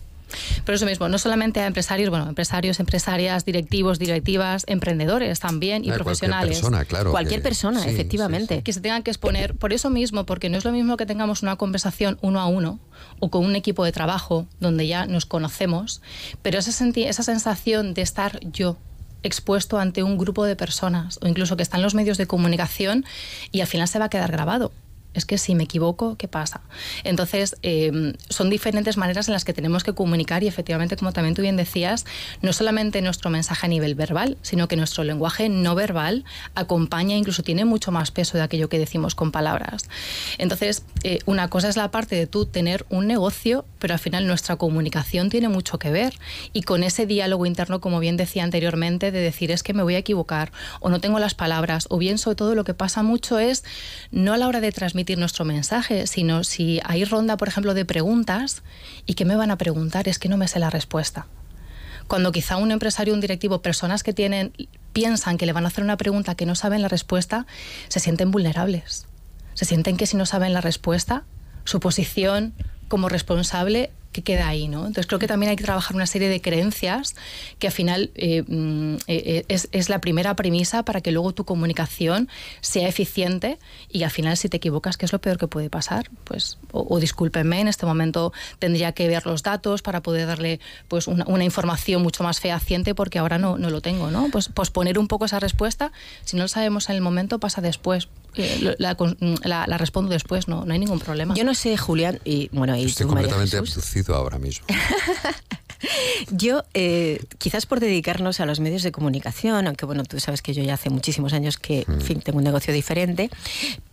Por 0.65 0.75
eso 0.75 0.85
mismo, 0.85 1.07
no 1.09 1.17
solamente 1.17 1.59
a 1.61 1.67
empresarios, 1.67 2.09
bueno, 2.09 2.27
empresarios, 2.27 2.79
empresarias, 2.79 3.45
directivos, 3.45 3.99
directivas, 3.99 4.63
emprendedores 4.67 5.39
también 5.39 5.85
y 5.85 5.91
Ah, 5.91 5.95
profesionales. 5.95 6.59
Cualquier 6.59 6.61
persona, 6.61 6.85
claro. 6.85 7.11
Cualquier 7.11 7.39
que- 7.41 7.43
persona, 7.49 7.83
sí, 7.83 7.89
efectivamente. 7.89 8.55
sí, 8.55 8.59
sí. 8.59 8.63
que 8.63 8.73
se 8.73 8.81
tengan 8.81 9.03
que 9.03 9.11
exponer 9.11 9.55
por 9.55 9.73
eso 9.73 9.89
mismo, 9.89 10.25
porque 10.25 10.49
no 10.49 10.57
es 10.57 10.65
lo 10.65 10.71
mismo 10.71 10.97
que 10.97 11.05
tengamos 11.05 11.43
una 11.43 11.55
conversación 11.55 12.17
uno 12.21 12.39
a 12.39 12.47
uno 12.47 12.79
o 13.19 13.29
con 13.29 13.45
un 13.45 13.55
equipo 13.55 13.83
de 13.85 13.91
trabajo 13.91 14.47
donde 14.59 14.87
ya 14.87 15.05
nos 15.05 15.25
conocemos, 15.25 16.01
pero 16.41 16.59
esa, 16.59 16.71
senti- 16.71 17.05
esa 17.05 17.23
sensación 17.23 17.93
de 17.93 18.01
estar 18.01 18.39
yo 18.51 18.77
expuesto 19.23 19.79
ante 19.79 20.03
un 20.03 20.17
grupo 20.17 20.45
de 20.45 20.55
personas 20.55 21.17
o 21.21 21.27
incluso 21.27 21.57
que 21.57 21.63
están 21.63 21.81
los 21.81 21.95
medios 21.95 22.17
de 22.17 22.27
comunicación 22.27 23.05
y 23.51 23.61
al 23.61 23.67
final 23.67 23.87
se 23.87 23.97
va 23.99 24.05
a 24.05 24.09
quedar 24.09 24.31
grabado. 24.31 24.71
Es 25.15 25.25
que 25.25 25.37
si 25.37 25.55
me 25.55 25.63
equivoco, 25.63 26.17
¿qué 26.17 26.27
pasa? 26.27 26.61
Entonces, 27.03 27.55
eh, 27.63 28.13
son 28.29 28.49
diferentes 28.49 28.97
maneras 28.97 29.27
en 29.27 29.33
las 29.33 29.45
que 29.45 29.53
tenemos 29.53 29.83
que 29.83 29.93
comunicar 29.93 30.43
y 30.43 30.47
efectivamente, 30.47 30.97
como 30.97 31.13
también 31.13 31.35
tú 31.35 31.41
bien 31.41 31.57
decías, 31.57 32.05
no 32.41 32.53
solamente 32.53 33.01
nuestro 33.01 33.29
mensaje 33.29 33.65
a 33.65 33.69
nivel 33.69 33.95
verbal, 33.95 34.37
sino 34.41 34.67
que 34.67 34.75
nuestro 34.75 35.03
lenguaje 35.03 35.49
no 35.49 35.75
verbal 35.75 36.25
acompaña, 36.53 37.15
incluso 37.15 37.43
tiene 37.43 37.65
mucho 37.65 37.91
más 37.91 38.11
peso 38.11 38.37
de 38.37 38.43
aquello 38.43 38.69
que 38.69 38.77
decimos 38.77 39.15
con 39.15 39.31
palabras. 39.31 39.89
Entonces, 40.37 40.83
eh, 41.03 41.19
una 41.25 41.49
cosa 41.49 41.69
es 41.69 41.77
la 41.77 41.91
parte 41.91 42.15
de 42.15 42.27
tú 42.27 42.45
tener 42.45 42.85
un 42.89 43.07
negocio, 43.07 43.65
pero 43.79 43.93
al 43.93 43.99
final 43.99 44.27
nuestra 44.27 44.57
comunicación 44.57 45.29
tiene 45.29 45.49
mucho 45.49 45.79
que 45.79 45.91
ver 45.91 46.13
y 46.53 46.63
con 46.63 46.83
ese 46.83 47.05
diálogo 47.05 47.45
interno, 47.45 47.79
como 47.79 47.99
bien 47.99 48.17
decía 48.17 48.43
anteriormente, 48.43 49.11
de 49.11 49.19
decir 49.19 49.51
es 49.51 49.63
que 49.63 49.73
me 49.73 49.83
voy 49.83 49.95
a 49.95 49.99
equivocar 49.99 50.51
o 50.79 50.89
no 50.89 50.99
tengo 50.99 51.19
las 51.19 51.35
palabras, 51.35 51.87
o 51.89 51.97
bien 51.97 52.17
sobre 52.17 52.35
todo 52.35 52.55
lo 52.55 52.63
que 52.63 52.73
pasa 52.73 53.03
mucho 53.03 53.39
es 53.39 53.63
no 54.11 54.33
a 54.33 54.37
la 54.37 54.47
hora 54.47 54.61
de 54.61 54.71
transmitir 54.71 55.04
nuestro 55.17 55.45
mensaje, 55.45 56.07
sino 56.07 56.43
si 56.43 56.79
hay 56.83 57.05
ronda, 57.05 57.37
por 57.37 57.47
ejemplo, 57.47 57.73
de 57.73 57.85
preguntas 57.85 58.63
y 59.05 59.13
que 59.13 59.25
me 59.25 59.35
van 59.35 59.51
a 59.51 59.57
preguntar, 59.57 60.07
es 60.07 60.19
que 60.19 60.29
no 60.29 60.37
me 60.37 60.47
sé 60.47 60.59
la 60.59 60.69
respuesta. 60.69 61.27
Cuando 62.07 62.31
quizá 62.31 62.57
un 62.57 62.71
empresario, 62.71 63.13
un 63.13 63.21
directivo, 63.21 63.61
personas 63.61 64.03
que 64.03 64.13
tienen, 64.13 64.53
piensan 64.93 65.37
que 65.37 65.45
le 65.45 65.53
van 65.53 65.65
a 65.65 65.67
hacer 65.67 65.83
una 65.83 65.97
pregunta 65.97 66.35
que 66.35 66.45
no 66.45 66.55
saben 66.55 66.81
la 66.81 66.87
respuesta, 66.87 67.45
se 67.87 67.99
sienten 67.99 68.31
vulnerables. 68.31 69.07
Se 69.53 69.65
sienten 69.65 69.97
que 69.97 70.05
si 70.05 70.17
no 70.17 70.25
saben 70.25 70.53
la 70.53 70.61
respuesta, 70.61 71.23
su 71.63 71.79
posición 71.79 72.53
como 72.87 73.09
responsable 73.09 73.91
que 74.15 74.23
queda 74.23 74.47
ahí, 74.47 74.69
¿no? 74.69 74.87
Entonces 74.87 75.07
creo 75.07 75.19
que 75.19 75.27
también 75.27 75.49
hay 75.49 75.57
que 75.57 75.65
trabajar 75.65 75.93
una 75.93 76.05
serie 76.05 76.29
de 76.29 76.39
creencias 76.39 77.15
que 77.59 77.67
al 77.67 77.73
final 77.73 78.11
eh, 78.15 78.43
mm, 78.47 78.95
eh, 79.07 79.43
eh, 79.49 79.57
es, 79.71 79.89
la 79.89 79.99
primera 79.99 80.33
premisa 80.37 80.83
para 80.83 81.01
que 81.01 81.11
luego 81.11 81.33
tu 81.33 81.43
comunicación 81.43 82.29
sea 82.61 82.87
eficiente 82.87 83.59
y 83.91 84.03
al 84.03 84.11
final 84.11 84.37
si 84.37 84.47
te 84.47 84.55
equivocas, 84.55 84.95
¿qué 84.95 85.05
es 85.05 85.11
lo 85.11 85.19
peor 85.19 85.37
que 85.37 85.47
puede 85.47 85.69
pasar? 85.69 86.09
Pues, 86.23 86.57
o, 86.71 86.97
discúlpenme, 86.97 87.59
en 87.59 87.67
este 87.67 87.85
momento 87.85 88.31
tendría 88.57 88.93
que 88.93 89.09
ver 89.09 89.25
los 89.25 89.43
datos 89.43 89.81
para 89.81 90.01
poder 90.01 90.27
darle 90.27 90.61
pues 90.87 91.07
una, 91.07 91.43
información 91.43 92.01
mucho 92.01 92.23
más 92.23 92.39
fehaciente 92.39 92.95
porque 92.95 93.19
ahora 93.19 93.37
no, 93.37 93.57
no 93.57 93.69
lo 93.69 93.81
tengo, 93.81 94.11
¿no? 94.11 94.29
Pues 94.31 94.47
posponer 94.47 94.97
un 94.97 95.09
poco 95.09 95.25
esa 95.25 95.41
respuesta, 95.41 95.91
si 96.23 96.37
no 96.37 96.43
lo 96.43 96.47
sabemos 96.47 96.89
en 96.89 96.95
el 96.95 97.01
momento, 97.01 97.37
pasa 97.37 97.59
después. 97.59 98.07
La, 98.79 99.65
la, 99.67 99.77
respondo 99.77 100.11
después, 100.11 100.47
no, 100.47 100.65
no 100.65 100.73
hay 100.73 100.79
ningún 100.79 100.99
problema. 100.99 101.35
Yo 101.35 101.43
no 101.43 101.53
sé, 101.53 101.77
Julián, 101.77 102.19
y 102.25 102.49
bueno, 102.51 102.75
y 102.75 102.85
Estoy 102.85 103.07
completamente 103.07 103.57
abducido 103.57 104.15
ahora 104.15 104.37
mismo. 104.37 104.65
yo, 106.31 106.63
eh, 106.73 107.19
quizás 107.37 107.65
por 107.65 107.79
dedicarnos 107.79 108.39
a 108.39 108.45
los 108.45 108.59
medios 108.59 108.83
de 108.83 108.91
comunicación, 108.91 109.67
aunque 109.67 109.85
bueno, 109.85 110.03
tú 110.03 110.19
sabes 110.19 110.41
que 110.41 110.53
yo 110.53 110.63
ya 110.63 110.73
hace 110.73 110.89
muchísimos 110.89 111.33
años 111.33 111.57
que, 111.57 111.85
en 111.87 111.97
mm. 111.97 112.01
fin, 112.01 112.21
tengo 112.21 112.37
un 112.37 112.43
negocio 112.43 112.73
diferente, 112.73 113.29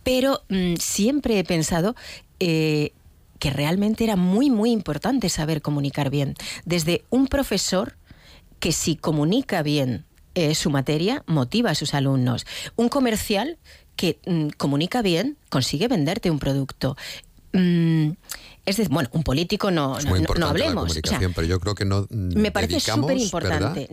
pero 0.03 0.41
mm, 0.49 0.75
siempre 0.75 1.39
he 1.39 1.43
pensado 1.43 1.95
eh, 2.39 2.91
que 3.39 3.49
realmente 3.49 4.03
era 4.03 4.15
muy, 4.15 4.49
muy 4.49 4.71
importante 4.71 5.29
saber 5.29 5.61
comunicar 5.61 6.09
bien. 6.09 6.35
Desde 6.65 7.03
un 7.09 7.27
profesor 7.27 7.95
que 8.59 8.71
si 8.71 8.95
comunica 8.95 9.61
bien 9.61 10.05
eh, 10.35 10.55
su 10.55 10.69
materia, 10.69 11.23
motiva 11.27 11.71
a 11.71 11.75
sus 11.75 11.93
alumnos. 11.93 12.47
Un 12.75 12.89
comercial 12.89 13.59
que 13.95 14.19
mm, 14.25 14.49
comunica 14.57 15.01
bien, 15.01 15.37
consigue 15.49 15.87
venderte 15.87 16.31
un 16.31 16.39
producto. 16.39 16.97
Es 17.53 18.77
decir, 18.77 18.89
bueno, 18.89 19.09
un 19.11 19.23
político 19.23 19.69
no, 19.69 19.99
no, 19.99 20.47
hablemos. 20.47 20.73
La 20.73 20.81
comunicación, 20.81 21.33
pero 21.35 21.47
yo 21.47 21.59
creo 21.59 21.75
que 21.75 21.85
no. 21.85 22.07
Me 22.09 22.51
parece 22.51 22.79
súper 22.79 23.17
importante. 23.17 23.87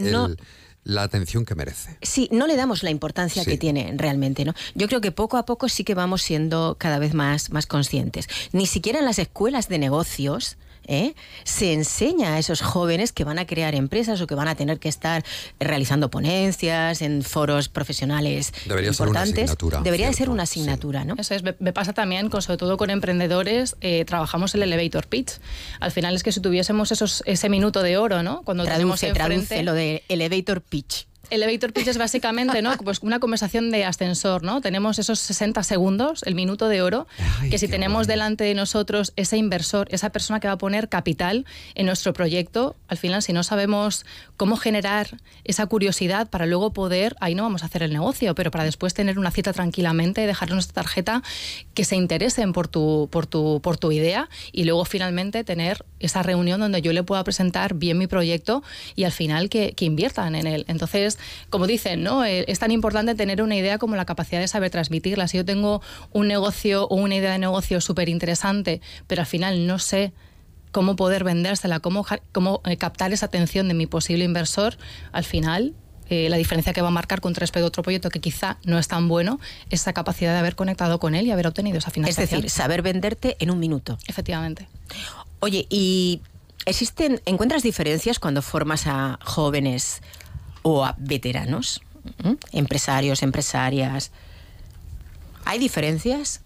La 0.90 1.02
atención 1.02 1.44
que 1.44 1.54
merece. 1.54 1.96
Sí, 2.02 2.28
no 2.32 2.46
le 2.46 2.56
damos 2.56 2.82
la 2.82 2.90
importancia 2.90 3.44
que 3.44 3.56
tiene 3.56 3.92
realmente, 3.96 4.44
¿no? 4.44 4.54
Yo 4.74 4.88
creo 4.88 5.00
que 5.00 5.12
poco 5.12 5.36
a 5.36 5.46
poco 5.46 5.68
sí 5.68 5.84
que 5.84 5.94
vamos 5.94 6.22
siendo 6.22 6.76
cada 6.78 6.98
vez 6.98 7.14
más, 7.14 7.50
más 7.50 7.66
conscientes. 7.66 8.28
Ni 8.52 8.66
siquiera 8.66 8.98
en 8.98 9.04
las 9.04 9.18
escuelas 9.18 9.68
de 9.68 9.78
negocios 9.78 10.56
¿eh? 10.86 11.14
se 11.44 11.72
enseña 11.72 12.34
a 12.34 12.38
esos 12.38 12.60
jóvenes 12.60 13.12
que 13.12 13.24
van 13.24 13.38
a 13.38 13.46
crear 13.46 13.74
empresas 13.74 14.20
o 14.20 14.26
que 14.26 14.34
van 14.34 14.48
a 14.48 14.54
tener 14.54 14.78
que 14.78 14.88
estar 14.88 15.24
realizando 15.58 16.10
ponencias 16.10 17.00
en 17.02 17.22
foros 17.22 17.68
profesionales 17.68 18.52
Debería 18.66 18.90
importantes. 18.90 19.32
Ser 19.32 19.38
una 19.38 19.44
asignatura, 19.44 19.80
Debería 19.82 20.12
ser 20.12 20.30
una 20.30 20.42
asignatura, 20.42 21.04
¿no? 21.04 21.14
Eso 21.16 21.34
es, 21.34 21.42
me 21.42 21.72
pasa 21.72 21.92
también, 21.92 22.28
con, 22.28 22.42
sobre 22.42 22.58
todo 22.58 22.76
con 22.76 22.90
emprendedores, 22.90 23.76
eh, 23.80 24.04
trabajamos 24.04 24.54
el 24.54 24.62
elevator 24.62 25.06
pitch. 25.06 25.38
Al 25.78 25.92
final 25.92 26.14
es 26.14 26.22
que 26.22 26.32
si 26.32 26.40
tuviésemos 26.40 26.92
esos, 26.92 27.22
ese 27.26 27.48
minuto 27.48 27.82
de 27.82 27.96
oro, 27.96 28.22
¿no? 28.22 28.42
Cuando 28.42 28.64
traduce, 28.64 29.12
traduce 29.12 29.62
lo 29.62 29.74
de 29.74 30.02
elevator 30.08 30.60
pitch 30.60 30.79
beach. 30.80 31.09
Elevator 31.30 31.72
pitch 31.72 31.88
es 31.88 31.98
básicamente 31.98 32.62
¿no? 32.62 32.76
pues 32.84 33.00
una 33.02 33.20
conversación 33.20 33.70
de 33.70 33.84
ascensor, 33.84 34.42
¿no? 34.42 34.60
Tenemos 34.60 34.98
esos 34.98 35.18
60 35.20 35.62
segundos, 35.62 36.22
el 36.24 36.34
minuto 36.34 36.68
de 36.68 36.82
oro, 36.82 37.06
que 37.50 37.58
si 37.58 37.68
tenemos 37.68 38.06
delante 38.06 38.44
de 38.44 38.54
nosotros 38.54 39.12
ese 39.16 39.36
inversor, 39.36 39.88
esa 39.90 40.10
persona 40.10 40.40
que 40.40 40.48
va 40.48 40.54
a 40.54 40.58
poner 40.58 40.88
capital 40.88 41.46
en 41.74 41.86
nuestro 41.86 42.12
proyecto, 42.12 42.76
al 42.88 42.98
final 42.98 43.22
si 43.22 43.32
no 43.32 43.42
sabemos 43.42 44.04
cómo 44.36 44.56
generar 44.56 45.18
esa 45.44 45.66
curiosidad 45.66 46.28
para 46.28 46.46
luego 46.46 46.72
poder, 46.72 47.16
ahí 47.20 47.34
no 47.34 47.42
vamos 47.42 47.62
a 47.62 47.66
hacer 47.66 47.82
el 47.82 47.92
negocio, 47.92 48.34
pero 48.34 48.50
para 48.50 48.64
después 48.64 48.94
tener 48.94 49.18
una 49.18 49.30
cita 49.30 49.52
tranquilamente, 49.52 50.26
dejar 50.26 50.50
nuestra 50.50 50.82
tarjeta, 50.82 51.22
que 51.74 51.84
se 51.84 51.96
interesen 51.96 52.52
por 52.52 52.68
tu, 52.68 53.08
por 53.10 53.26
tu, 53.26 53.60
por 53.62 53.76
tu 53.76 53.92
idea 53.92 54.28
y 54.52 54.64
luego 54.64 54.84
finalmente 54.84 55.44
tener 55.44 55.84
esa 55.98 56.22
reunión 56.22 56.60
donde 56.60 56.82
yo 56.82 56.92
le 56.92 57.02
pueda 57.02 57.22
presentar 57.24 57.74
bien 57.74 57.98
mi 57.98 58.06
proyecto 58.06 58.62
y 58.96 59.04
al 59.04 59.12
final 59.12 59.48
que, 59.48 59.72
que 59.72 59.84
inviertan 59.84 60.34
en 60.34 60.46
él. 60.46 60.64
Entonces, 60.68 61.18
como 61.50 61.66
dicen, 61.66 62.02
¿no? 62.02 62.24
Eh, 62.24 62.44
es 62.48 62.58
tan 62.58 62.70
importante 62.70 63.14
tener 63.14 63.42
una 63.42 63.56
idea 63.56 63.78
como 63.78 63.96
la 63.96 64.04
capacidad 64.04 64.40
de 64.40 64.48
saber 64.48 64.70
transmitirla. 64.70 65.28
Si 65.28 65.36
yo 65.36 65.44
tengo 65.44 65.82
un 66.12 66.28
negocio 66.28 66.86
o 66.88 66.96
una 66.96 67.16
idea 67.16 67.32
de 67.32 67.38
negocio 67.38 67.80
súper 67.80 68.08
interesante, 68.08 68.80
pero 69.06 69.22
al 69.22 69.26
final 69.26 69.66
no 69.66 69.78
sé 69.78 70.12
cómo 70.72 70.96
poder 70.96 71.24
vendérsela, 71.24 71.80
cómo, 71.80 72.06
cómo 72.32 72.60
eh, 72.64 72.76
captar 72.76 73.12
esa 73.12 73.26
atención 73.26 73.68
de 73.68 73.74
mi 73.74 73.86
posible 73.86 74.24
inversor, 74.24 74.76
al 75.12 75.24
final 75.24 75.74
eh, 76.10 76.28
la 76.28 76.36
diferencia 76.36 76.72
que 76.72 76.82
va 76.82 76.88
a 76.88 76.90
marcar 76.90 77.20
con 77.20 77.36
respecto 77.36 77.64
a 77.64 77.68
otro 77.68 77.84
proyecto 77.84 78.10
que 78.10 78.20
quizá 78.20 78.58
no 78.64 78.80
es 78.80 78.88
tan 78.88 79.06
bueno, 79.06 79.38
es 79.70 79.82
esa 79.82 79.92
capacidad 79.92 80.32
de 80.32 80.40
haber 80.40 80.56
conectado 80.56 80.98
con 80.98 81.14
él 81.14 81.26
y 81.26 81.30
haber 81.30 81.46
obtenido 81.46 81.78
esa 81.78 81.92
financiación. 81.92 82.24
Es 82.24 82.30
decir, 82.30 82.50
saber 82.50 82.82
venderte 82.82 83.36
en 83.38 83.50
un 83.52 83.60
minuto. 83.60 83.96
Efectivamente. 84.08 84.68
Oye, 85.38 85.66
¿y 85.70 86.20
existen, 86.66 87.20
encuentras 87.26 87.62
diferencias 87.62 88.18
cuando 88.18 88.42
formas 88.42 88.88
a 88.88 89.20
jóvenes 89.24 90.02
o 90.62 90.84
a 90.84 90.94
veteranos, 90.98 91.80
empresarios, 92.52 93.22
empresarias. 93.22 94.10
¿Hay 95.44 95.58
diferencias? 95.58 96.42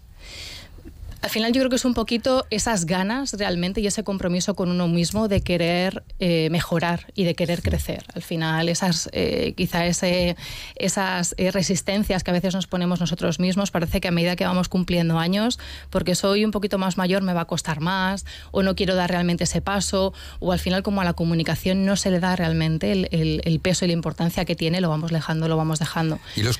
Al 1.21 1.29
final 1.31 1.53
yo 1.53 1.61
creo 1.61 1.69
que 1.69 1.75
es 1.77 1.85
un 1.85 1.93
poquito 1.93 2.45
esas 2.49 2.85
ganas 2.85 3.33
realmente 3.33 3.81
y 3.81 3.87
ese 3.87 4.03
compromiso 4.03 4.53
con 4.53 4.69
uno 4.69 4.87
mismo 4.87 5.27
de 5.27 5.41
querer 5.41 6.03
eh, 6.19 6.49
mejorar 6.51 7.07
y 7.15 7.23
de 7.23 7.35
querer 7.35 7.61
crecer. 7.61 8.05
Al 8.13 8.21
final 8.21 8.69
esas 8.69 9.09
eh, 9.11 9.53
quizá 9.57 9.85
ese, 9.85 10.35
esas 10.75 11.33
eh, 11.37 11.51
resistencias 11.51 12.23
que 12.23 12.31
a 12.31 12.33
veces 12.33 12.53
nos 12.53 12.67
ponemos 12.67 12.99
nosotros 12.99 13.39
mismos 13.39 13.71
parece 13.71 14.01
que 14.01 14.07
a 14.07 14.11
medida 14.11 14.35
que 14.35 14.45
vamos 14.45 14.69
cumpliendo 14.69 15.17
años, 15.17 15.59
porque 15.89 16.15
soy 16.15 16.45
un 16.45 16.51
poquito 16.51 16.77
más 16.77 16.97
mayor 16.97 17.23
me 17.23 17.33
va 17.33 17.41
a 17.41 17.45
costar 17.45 17.79
más 17.79 18.25
o 18.51 18.61
no 18.61 18.75
quiero 18.75 18.95
dar 18.95 19.09
realmente 19.09 19.45
ese 19.45 19.61
paso 19.61 20.13
o 20.39 20.51
al 20.51 20.59
final 20.59 20.83
como 20.83 21.01
a 21.01 21.05
la 21.05 21.13
comunicación 21.13 21.85
no 21.85 21.95
se 21.95 22.11
le 22.11 22.19
da 22.19 22.35
realmente 22.35 22.91
el, 22.91 23.59
peso 23.61 23.85
y 23.85 23.87
la 23.87 23.93
importancia 23.93 24.45
que 24.45 24.55
tiene, 24.55 24.79
lo 24.79 24.89
vamos 24.89 25.11
dejando, 25.11 25.47
lo 25.47 25.57
vamos 25.57 25.79
dejando. 25.79 26.19
Y 26.35 26.43
los, 26.43 26.59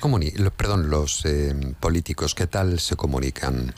perdón, 0.56 0.90
los 0.90 1.22
políticos, 1.78 2.34
¿qué 2.34 2.46
tal 2.46 2.80
se 2.80 2.96
comunican? 2.96 3.74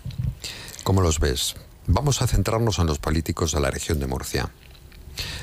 ¿Cómo 0.88 1.02
los 1.02 1.20
ves? 1.20 1.54
Vamos 1.86 2.22
a 2.22 2.26
centrarnos 2.26 2.78
en 2.78 2.86
los 2.86 2.98
políticos 2.98 3.52
de 3.52 3.60
la 3.60 3.70
región 3.70 4.00
de 4.00 4.06
Murcia. 4.06 4.48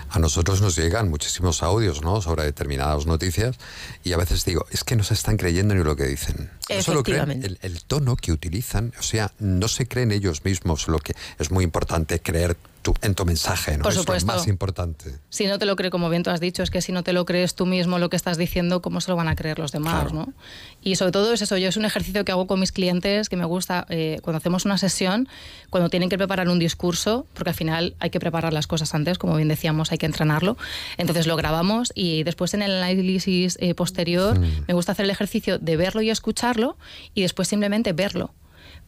A 0.09 0.17
nosotros 0.17 0.59
nos 0.59 0.75
llegan 0.75 1.07
muchísimos 1.07 1.61
audios 1.61 2.01
¿no? 2.01 2.19
sobre 2.19 2.45
determinadas 2.45 3.05
noticias 3.05 3.55
y 4.03 4.13
a 4.13 4.17
veces 4.17 4.43
digo, 4.43 4.65
es 4.71 4.83
que 4.83 4.95
no 4.95 5.03
se 5.03 5.13
están 5.13 5.37
creyendo 5.37 5.75
ni 5.75 5.83
lo 5.83 5.95
que 5.95 6.05
dicen. 6.05 6.49
No 6.67 6.81
solo 6.81 7.03
creen 7.03 7.43
el, 7.43 7.59
el, 7.61 7.83
tono 7.83 8.15
que 8.15 8.31
utilizan, 8.31 8.91
o 8.97 9.03
sea, 9.03 9.33
no 9.37 9.67
se 9.67 9.87
creen 9.87 10.11
ellos 10.11 10.43
mismos 10.43 10.87
lo 10.87 10.97
que 10.97 11.13
es 11.37 11.51
muy 11.51 11.63
importante 11.63 12.19
creer 12.19 12.57
en 13.01 13.15
tu 13.15 13.25
mensaje, 13.25 13.77
¿no? 13.77 13.83
Por 13.83 13.93
supuesto. 13.93 14.31
Es 14.31 14.35
lo 14.35 14.39
más 14.39 14.47
importante. 14.47 15.15
Si 15.29 15.47
no 15.47 15.57
te 15.59 15.65
lo 15.65 15.75
cree, 15.75 15.89
como 15.89 16.09
bien 16.09 16.23
tú 16.23 16.29
has 16.29 16.39
dicho, 16.39 16.63
es 16.63 16.69
que 16.69 16.81
si 16.81 16.91
no 16.91 17.03
te 17.03 17.13
lo 17.13 17.25
crees 17.25 17.55
tú 17.55 17.65
mismo 17.65 17.99
lo 17.99 18.09
que 18.09 18.15
estás 18.15 18.37
diciendo, 18.37 18.81
¿cómo 18.81 19.01
se 19.01 19.11
lo 19.11 19.17
van 19.17 19.27
a 19.27 19.35
creer 19.35 19.59
los 19.59 19.71
demás, 19.71 20.13
¿no? 20.13 20.33
Y 20.81 20.95
sobre 20.95 21.11
todo 21.11 21.33
es 21.33 21.41
eso, 21.41 21.57
yo 21.57 21.69
es 21.69 21.77
un 21.77 21.85
ejercicio 21.85 22.25
que 22.25 22.31
hago 22.31 22.47
con 22.47 22.59
mis 22.59 22.71
clientes 22.71 23.29
que 23.29 23.37
me 23.37 23.45
gusta 23.45 23.85
eh, 23.89 24.19
cuando 24.21 24.37
hacemos 24.37 24.65
una 24.65 24.77
sesión, 24.77 25.27
cuando 25.69 25.89
tienen 25.89 26.09
que 26.09 26.17
preparar 26.17 26.49
un 26.49 26.59
discurso, 26.59 27.25
porque 27.33 27.49
al 27.49 27.55
final 27.55 27.95
hay 27.99 28.09
que 28.09 28.19
preparar 28.19 28.53
las 28.53 28.67
cosas 28.67 28.93
antes, 28.93 29.17
como 29.17 29.35
bien 29.35 29.47
decíamos, 29.47 29.91
hay 29.91 29.97
que 29.97 30.05
entrenarlo. 30.05 30.57
Entonces 30.97 31.27
lo 31.27 31.35
grabamos 31.35 31.91
y 31.95 32.23
después 32.23 32.53
en 32.53 32.61
el 32.61 32.71
análisis 32.71 33.57
eh, 33.59 33.73
posterior 33.73 34.39
mm. 34.39 34.65
me 34.67 34.73
gusta 34.73 34.91
hacer 34.91 35.05
el 35.05 35.11
ejercicio 35.11 35.59
de 35.59 35.77
verlo 35.77 36.01
y 36.01 36.09
escucharlo 36.09 36.77
y 37.13 37.21
después 37.21 37.47
simplemente 37.47 37.93
verlo 37.93 38.33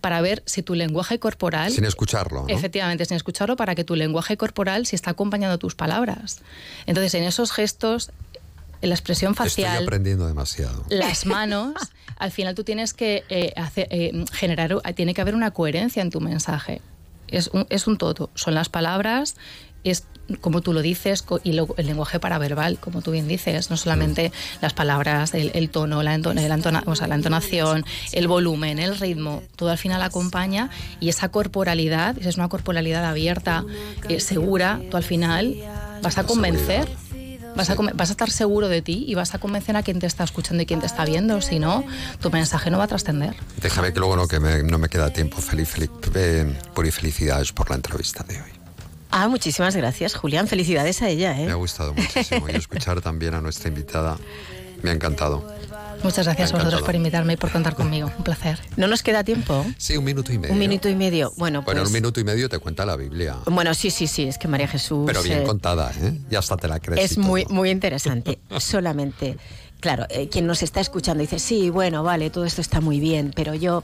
para 0.02 0.22
ver 0.22 0.44
si 0.46 0.64
tu 0.64 0.76
lenguaje 0.76 1.20
corporal... 1.20 1.72
Sin 1.72 1.86
escucharlo. 1.86 2.46
Efectivamente, 2.48 3.06
sin 3.06 3.18
escucharlo, 3.18 3.56
para 3.56 3.76
que 3.76 3.84
tu 3.84 3.96
lenguaje 3.96 4.38
corporal 4.38 4.86
si 4.86 4.96
está 4.96 5.12
acompañando 5.12 5.58
tus 5.58 5.76
palabras. 5.76 6.40
Entonces, 6.86 7.14
en 7.16 7.24
esos 7.24 7.52
gestos, 7.52 8.12
en 8.82 8.90
la 8.90 8.96
expresión 8.96 9.36
facial... 9.36 9.72
Estoy 9.74 9.86
aprendiendo 9.86 10.28
demasiado. 10.28 10.86
Las 10.90 11.26
manos, 11.26 11.74
al 12.18 12.32
final 12.32 12.56
tú 12.56 12.64
tienes 12.64 12.94
que 12.94 13.24
eh, 13.30 13.54
hacer, 13.56 13.88
eh, 13.90 14.26
generar... 14.32 14.82
Tiene 14.96 15.14
que 15.14 15.22
haber 15.22 15.36
una 15.36 15.52
coherencia 15.52 16.02
en 16.02 16.10
tu 16.10 16.22
mensaje. 16.22 16.82
Es 17.28 17.48
un, 17.48 17.66
es 17.70 17.88
un 17.88 17.98
todo. 17.98 18.30
Son 18.36 18.54
las 18.54 18.70
palabras, 18.70 19.36
es 19.84 20.06
como 20.42 20.62
tú 20.62 20.74
lo 20.74 20.82
dices, 20.82 21.24
y 21.44 21.58
el 21.58 21.86
lenguaje 21.86 22.20
paraverbal, 22.20 22.80
como 22.80 23.02
tú 23.02 23.12
bien 23.12 23.28
dices, 23.28 23.70
no 23.70 23.78
solamente 23.78 24.32
las 24.62 24.74
palabras, 24.74 25.34
el, 25.34 25.70
tono, 25.70 26.04
la, 26.04 26.18
la 26.18 27.16
entonación, 27.16 27.86
el 28.12 28.28
volumen, 28.28 28.80
el 28.80 28.98
ritmo, 28.98 29.44
todo 29.56 29.70
al 29.70 29.78
final 29.78 30.02
acompaña 30.02 30.70
y 31.00 31.10
esa 31.10 31.30
corporalidad, 31.30 32.16
si 32.22 32.28
es 32.28 32.38
una 32.38 32.50
corporalidad 32.50 33.06
abierta, 33.06 33.66
eh, 34.10 34.20
segura, 34.20 34.82
tú 34.90 34.98
al 34.98 35.04
final 35.04 35.56
vas 36.02 36.18
a 36.18 36.24
convencer 36.24 36.88
Vas, 37.56 37.72
a, 37.72 37.76
vas 37.76 38.10
a 38.10 38.12
estar 38.12 38.30
seguro 38.30 38.70
de 38.70 38.84
ti 38.84 39.06
y 39.08 39.16
vas 39.16 39.34
a 39.34 39.40
convencer 39.40 39.76
a 39.78 39.82
quien 39.82 39.98
te 39.98 40.06
está 40.06 40.24
escuchando 40.24 40.62
y 40.62 40.68
quien 40.68 40.80
te 40.80 40.86
está 40.86 41.06
viendo. 41.06 41.42
Si 41.42 41.58
no, 41.58 41.84
tu 42.22 42.30
mensaje 42.30 42.70
no 42.70 42.78
va 42.78 42.84
a 42.84 42.88
trascender. 42.88 43.36
Déjame 43.60 43.92
que 43.94 44.00
luego 44.00 44.16
no, 44.16 44.28
que 44.28 44.40
no 44.40 44.78
me 44.78 44.90
queda 44.90 45.12
tiempo. 45.12 45.38
Feliz, 45.42 45.68
feliz, 45.68 45.90
eh, 46.14 46.56
y 46.86 46.92
felicidades 46.92 47.52
por 47.54 47.72
la 47.72 47.78
entrevista 47.78 48.24
de 48.24 48.36
hoy. 48.36 48.57
Ah, 49.12 49.28
muchísimas 49.28 49.76
gracias, 49.76 50.16
Julián. 50.16 50.48
Felicidades 50.48 51.02
a 51.02 51.10
ella. 51.10 51.40
¿eh? 51.40 51.46
Me 51.46 51.52
ha 51.52 51.56
gustado 51.56 51.94
muchísimo. 51.94 52.50
y 52.50 52.56
escuchar 52.56 53.02
también 53.02 53.34
a 53.34 53.42
nuestra 53.42 53.70
invitada 53.70 54.18
me 54.84 54.90
ha 54.90 54.94
encantado. 54.94 55.44
Muchas 56.04 56.26
gracias 56.26 56.54
a 56.54 56.58
vosotros 56.58 56.84
por 56.84 56.96
invitarme 56.96 57.34
y 57.34 57.38
por 57.38 57.52
contar 57.52 57.74
conmigo. 57.76 58.12
Un 58.18 58.24
placer. 58.24 58.60
¿No 58.76 58.88
nos 58.88 59.02
queda 59.02 59.24
tiempo? 59.24 59.66
Sí, 59.78 59.98
un 59.98 60.04
minuto 60.04 60.32
y 60.32 60.38
medio. 60.38 60.54
Un 60.54 60.60
minuto 60.60 60.90
y 60.90 60.96
medio. 60.96 61.34
Bueno, 61.38 61.64
Bueno, 61.64 61.82
pues... 61.82 61.88
un 61.90 61.94
minuto 61.94 62.20
y 62.20 62.24
medio 62.24 62.50
te 62.50 62.60
cuenta 62.60 62.86
la 62.86 62.96
Biblia. 62.96 63.38
Bueno, 63.48 63.74
sí, 63.74 63.90
sí, 63.90 64.06
sí, 64.06 64.24
es 64.24 64.38
que 64.38 64.48
María 64.48 64.68
Jesús... 64.68 65.04
Pero 65.08 65.24
bien 65.24 65.40
eh, 65.40 65.44
contada, 65.44 65.92
¿eh? 66.00 66.14
Ya 66.30 66.40
hasta 66.40 66.56
te 66.58 66.68
la 66.68 66.80
crees. 66.80 67.12
Es 67.12 67.18
y 67.18 67.22
muy, 67.22 67.46
muy 67.50 67.72
interesante. 67.72 68.38
Solamente, 68.60 69.38
claro, 69.80 70.06
eh, 70.10 70.30
quien 70.30 70.46
nos 70.46 70.62
está 70.62 70.82
escuchando 70.82 71.22
dice, 71.22 71.40
sí, 71.40 71.72
bueno, 71.72 72.04
vale, 72.04 72.30
todo 72.30 72.46
esto 72.46 72.62
está 72.62 72.80
muy 72.80 73.00
bien, 73.00 73.32
pero 73.36 73.56
yo... 73.56 73.84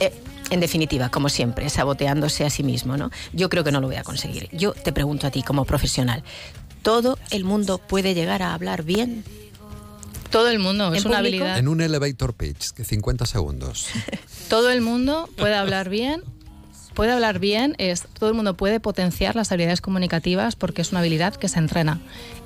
eh, 0.00 0.12
en 0.52 0.60
definitiva, 0.60 1.08
como 1.08 1.30
siempre, 1.30 1.70
saboteándose 1.70 2.44
a 2.44 2.50
sí 2.50 2.62
mismo, 2.62 2.98
¿no? 2.98 3.10
Yo 3.32 3.48
creo 3.48 3.64
que 3.64 3.72
no 3.72 3.80
lo 3.80 3.86
voy 3.86 3.96
a 3.96 4.02
conseguir. 4.04 4.50
Yo 4.52 4.72
te 4.74 4.92
pregunto 4.92 5.26
a 5.26 5.30
ti 5.30 5.42
como 5.42 5.64
profesional, 5.64 6.22
¿todo 6.82 7.18
el 7.30 7.44
mundo 7.44 7.78
puede 7.78 8.12
llegar 8.14 8.42
a 8.42 8.52
hablar 8.52 8.82
bien? 8.82 9.24
Todo 10.30 10.48
el 10.48 10.58
mundo, 10.58 10.92
es 10.92 11.02
¿En 11.04 11.08
una 11.10 11.18
público? 11.18 11.36
habilidad. 11.44 11.58
En 11.58 11.68
un 11.68 11.80
elevator 11.80 12.34
pitch, 12.34 12.70
que 12.72 12.84
50 12.84 13.24
segundos. 13.26 13.86
Todo 14.48 14.70
el 14.70 14.80
mundo 14.80 15.28
puede 15.36 15.54
hablar 15.54 15.88
bien. 15.88 16.22
Puede 16.94 17.12
hablar 17.12 17.38
bien, 17.38 17.74
es, 17.78 18.02
todo 18.18 18.28
el 18.28 18.34
mundo 18.34 18.54
puede 18.54 18.80
potenciar 18.80 19.36
las 19.36 19.52
habilidades 19.52 19.80
comunicativas 19.80 20.56
porque 20.56 20.82
es 20.82 20.90
una 20.90 21.00
habilidad 21.00 21.34
que 21.34 21.48
se 21.48 21.58
entrena. 21.58 22.00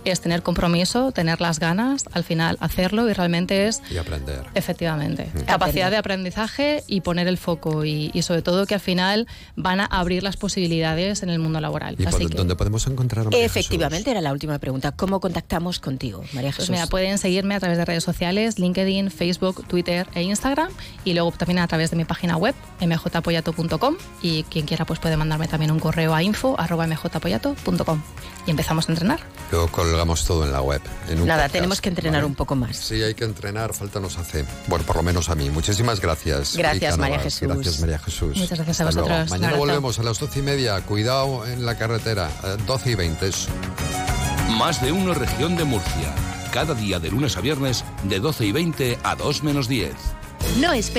Es 0.04 0.20
tener 0.20 0.42
compromiso, 0.42 1.10
tener 1.10 1.40
las 1.40 1.58
ganas, 1.58 2.04
al 2.12 2.22
final 2.22 2.56
hacerlo 2.60 3.10
y 3.10 3.12
realmente 3.12 3.66
es 3.66 3.82
Y 3.90 3.96
aprender. 3.96 4.42
Efectivamente. 4.54 5.28
Capacidad 5.46 5.90
de 5.90 5.96
aprendizaje 5.96 6.84
y 6.86 7.00
poner 7.00 7.26
el 7.26 7.38
foco 7.38 7.84
y, 7.84 8.10
y 8.14 8.22
sobre 8.22 8.42
todo 8.42 8.66
que 8.66 8.74
al 8.74 8.80
final 8.80 9.26
van 9.56 9.80
a 9.80 9.86
abrir 9.86 10.22
las 10.22 10.36
posibilidades 10.36 11.22
en 11.22 11.30
el 11.30 11.38
mundo 11.38 11.60
laboral. 11.60 11.94
¿Y 11.98 12.04
por 12.04 12.14
Así 12.14 12.26
que, 12.26 12.36
dónde 12.36 12.54
podemos 12.54 12.86
encontrar 12.86 13.22
a 13.22 13.30
María 13.30 13.44
Efectivamente, 13.44 14.10
era 14.10 14.20
la 14.20 14.32
última 14.32 14.58
pregunta. 14.58 14.92
¿Cómo 14.92 15.20
contactamos 15.20 15.80
contigo, 15.80 16.22
María 16.32 16.52
Jesús? 16.52 16.68
pues 16.68 16.70
mira, 16.70 16.86
pueden 16.86 17.18
seguirme 17.18 17.54
a 17.54 17.60
través 17.60 17.78
de 17.78 17.84
redes 17.84 18.04
sociales, 18.04 18.58
LinkedIn, 18.58 19.10
Facebook, 19.10 19.66
Twitter 19.66 20.06
e 20.14 20.22
Instagram 20.22 20.70
y 21.04 21.14
luego 21.14 21.32
también 21.32 21.58
a 21.58 21.66
través 21.66 21.90
de 21.90 21.96
mi 21.96 22.04
página 22.04 22.36
web 22.36 22.54
mjpoyato.com 22.80 23.96
y 24.22 24.35
quien 24.44 24.66
quiera 24.66 24.84
pues 24.84 24.98
puede 24.98 25.16
mandarme 25.16 25.48
también 25.48 25.70
un 25.70 25.78
correo 25.80 26.14
a 26.14 26.22
info@mjpoyato.com 26.22 28.00
y 28.46 28.50
empezamos 28.50 28.88
a 28.88 28.92
entrenar. 28.92 29.20
Luego 29.50 29.68
colgamos 29.68 30.24
todo 30.24 30.44
en 30.44 30.52
la 30.52 30.60
web. 30.60 30.80
en 31.08 31.20
un 31.20 31.26
Nada, 31.26 31.42
podcast, 31.42 31.52
tenemos 31.52 31.80
que 31.80 31.88
entrenar 31.88 32.20
¿vale? 32.20 32.26
un 32.26 32.34
poco 32.34 32.54
más. 32.56 32.76
Sí, 32.76 33.02
hay 33.02 33.14
que 33.14 33.24
entrenar, 33.24 33.74
falta 33.74 34.00
nos 34.00 34.18
hace. 34.18 34.44
Bueno, 34.68 34.84
por 34.84 34.96
lo 34.96 35.02
menos 35.02 35.28
a 35.28 35.34
mí. 35.34 35.50
Muchísimas 35.50 36.00
gracias. 36.00 36.56
Gracias, 36.56 36.98
María 36.98 37.16
Navas. 37.18 37.34
Jesús. 37.34 37.48
Gracias, 37.48 37.80
María 37.80 37.98
Jesús. 37.98 38.36
Muchas 38.36 38.58
gracias 38.58 38.80
a 38.80 38.88
Hasta 38.88 39.00
vosotros. 39.00 39.30
Mañana 39.30 39.56
volvemos 39.56 39.98
a 39.98 40.02
las 40.02 40.18
doce 40.18 40.38
y 40.40 40.42
media. 40.42 40.80
Cuidado 40.82 41.46
en 41.46 41.64
la 41.66 41.76
carretera. 41.76 42.30
eh, 42.44 42.56
12 42.66 42.90
y 42.90 42.94
20. 42.94 43.28
eso. 43.28 43.48
Más 44.58 44.80
de 44.82 44.92
uno 44.92 45.14
región 45.14 45.56
de 45.56 45.64
Murcia. 45.64 46.14
Cada 46.52 46.74
día 46.74 46.98
de 46.98 47.10
lunes 47.10 47.36
a 47.36 47.40
viernes 47.40 47.84
de 48.04 48.18
12 48.20 48.46
y 48.46 48.52
20 48.52 48.98
a 49.02 49.14
2 49.16 49.42
menos 49.42 49.68
10. 49.68 49.92
No 50.60 50.72
esperes 50.72 50.90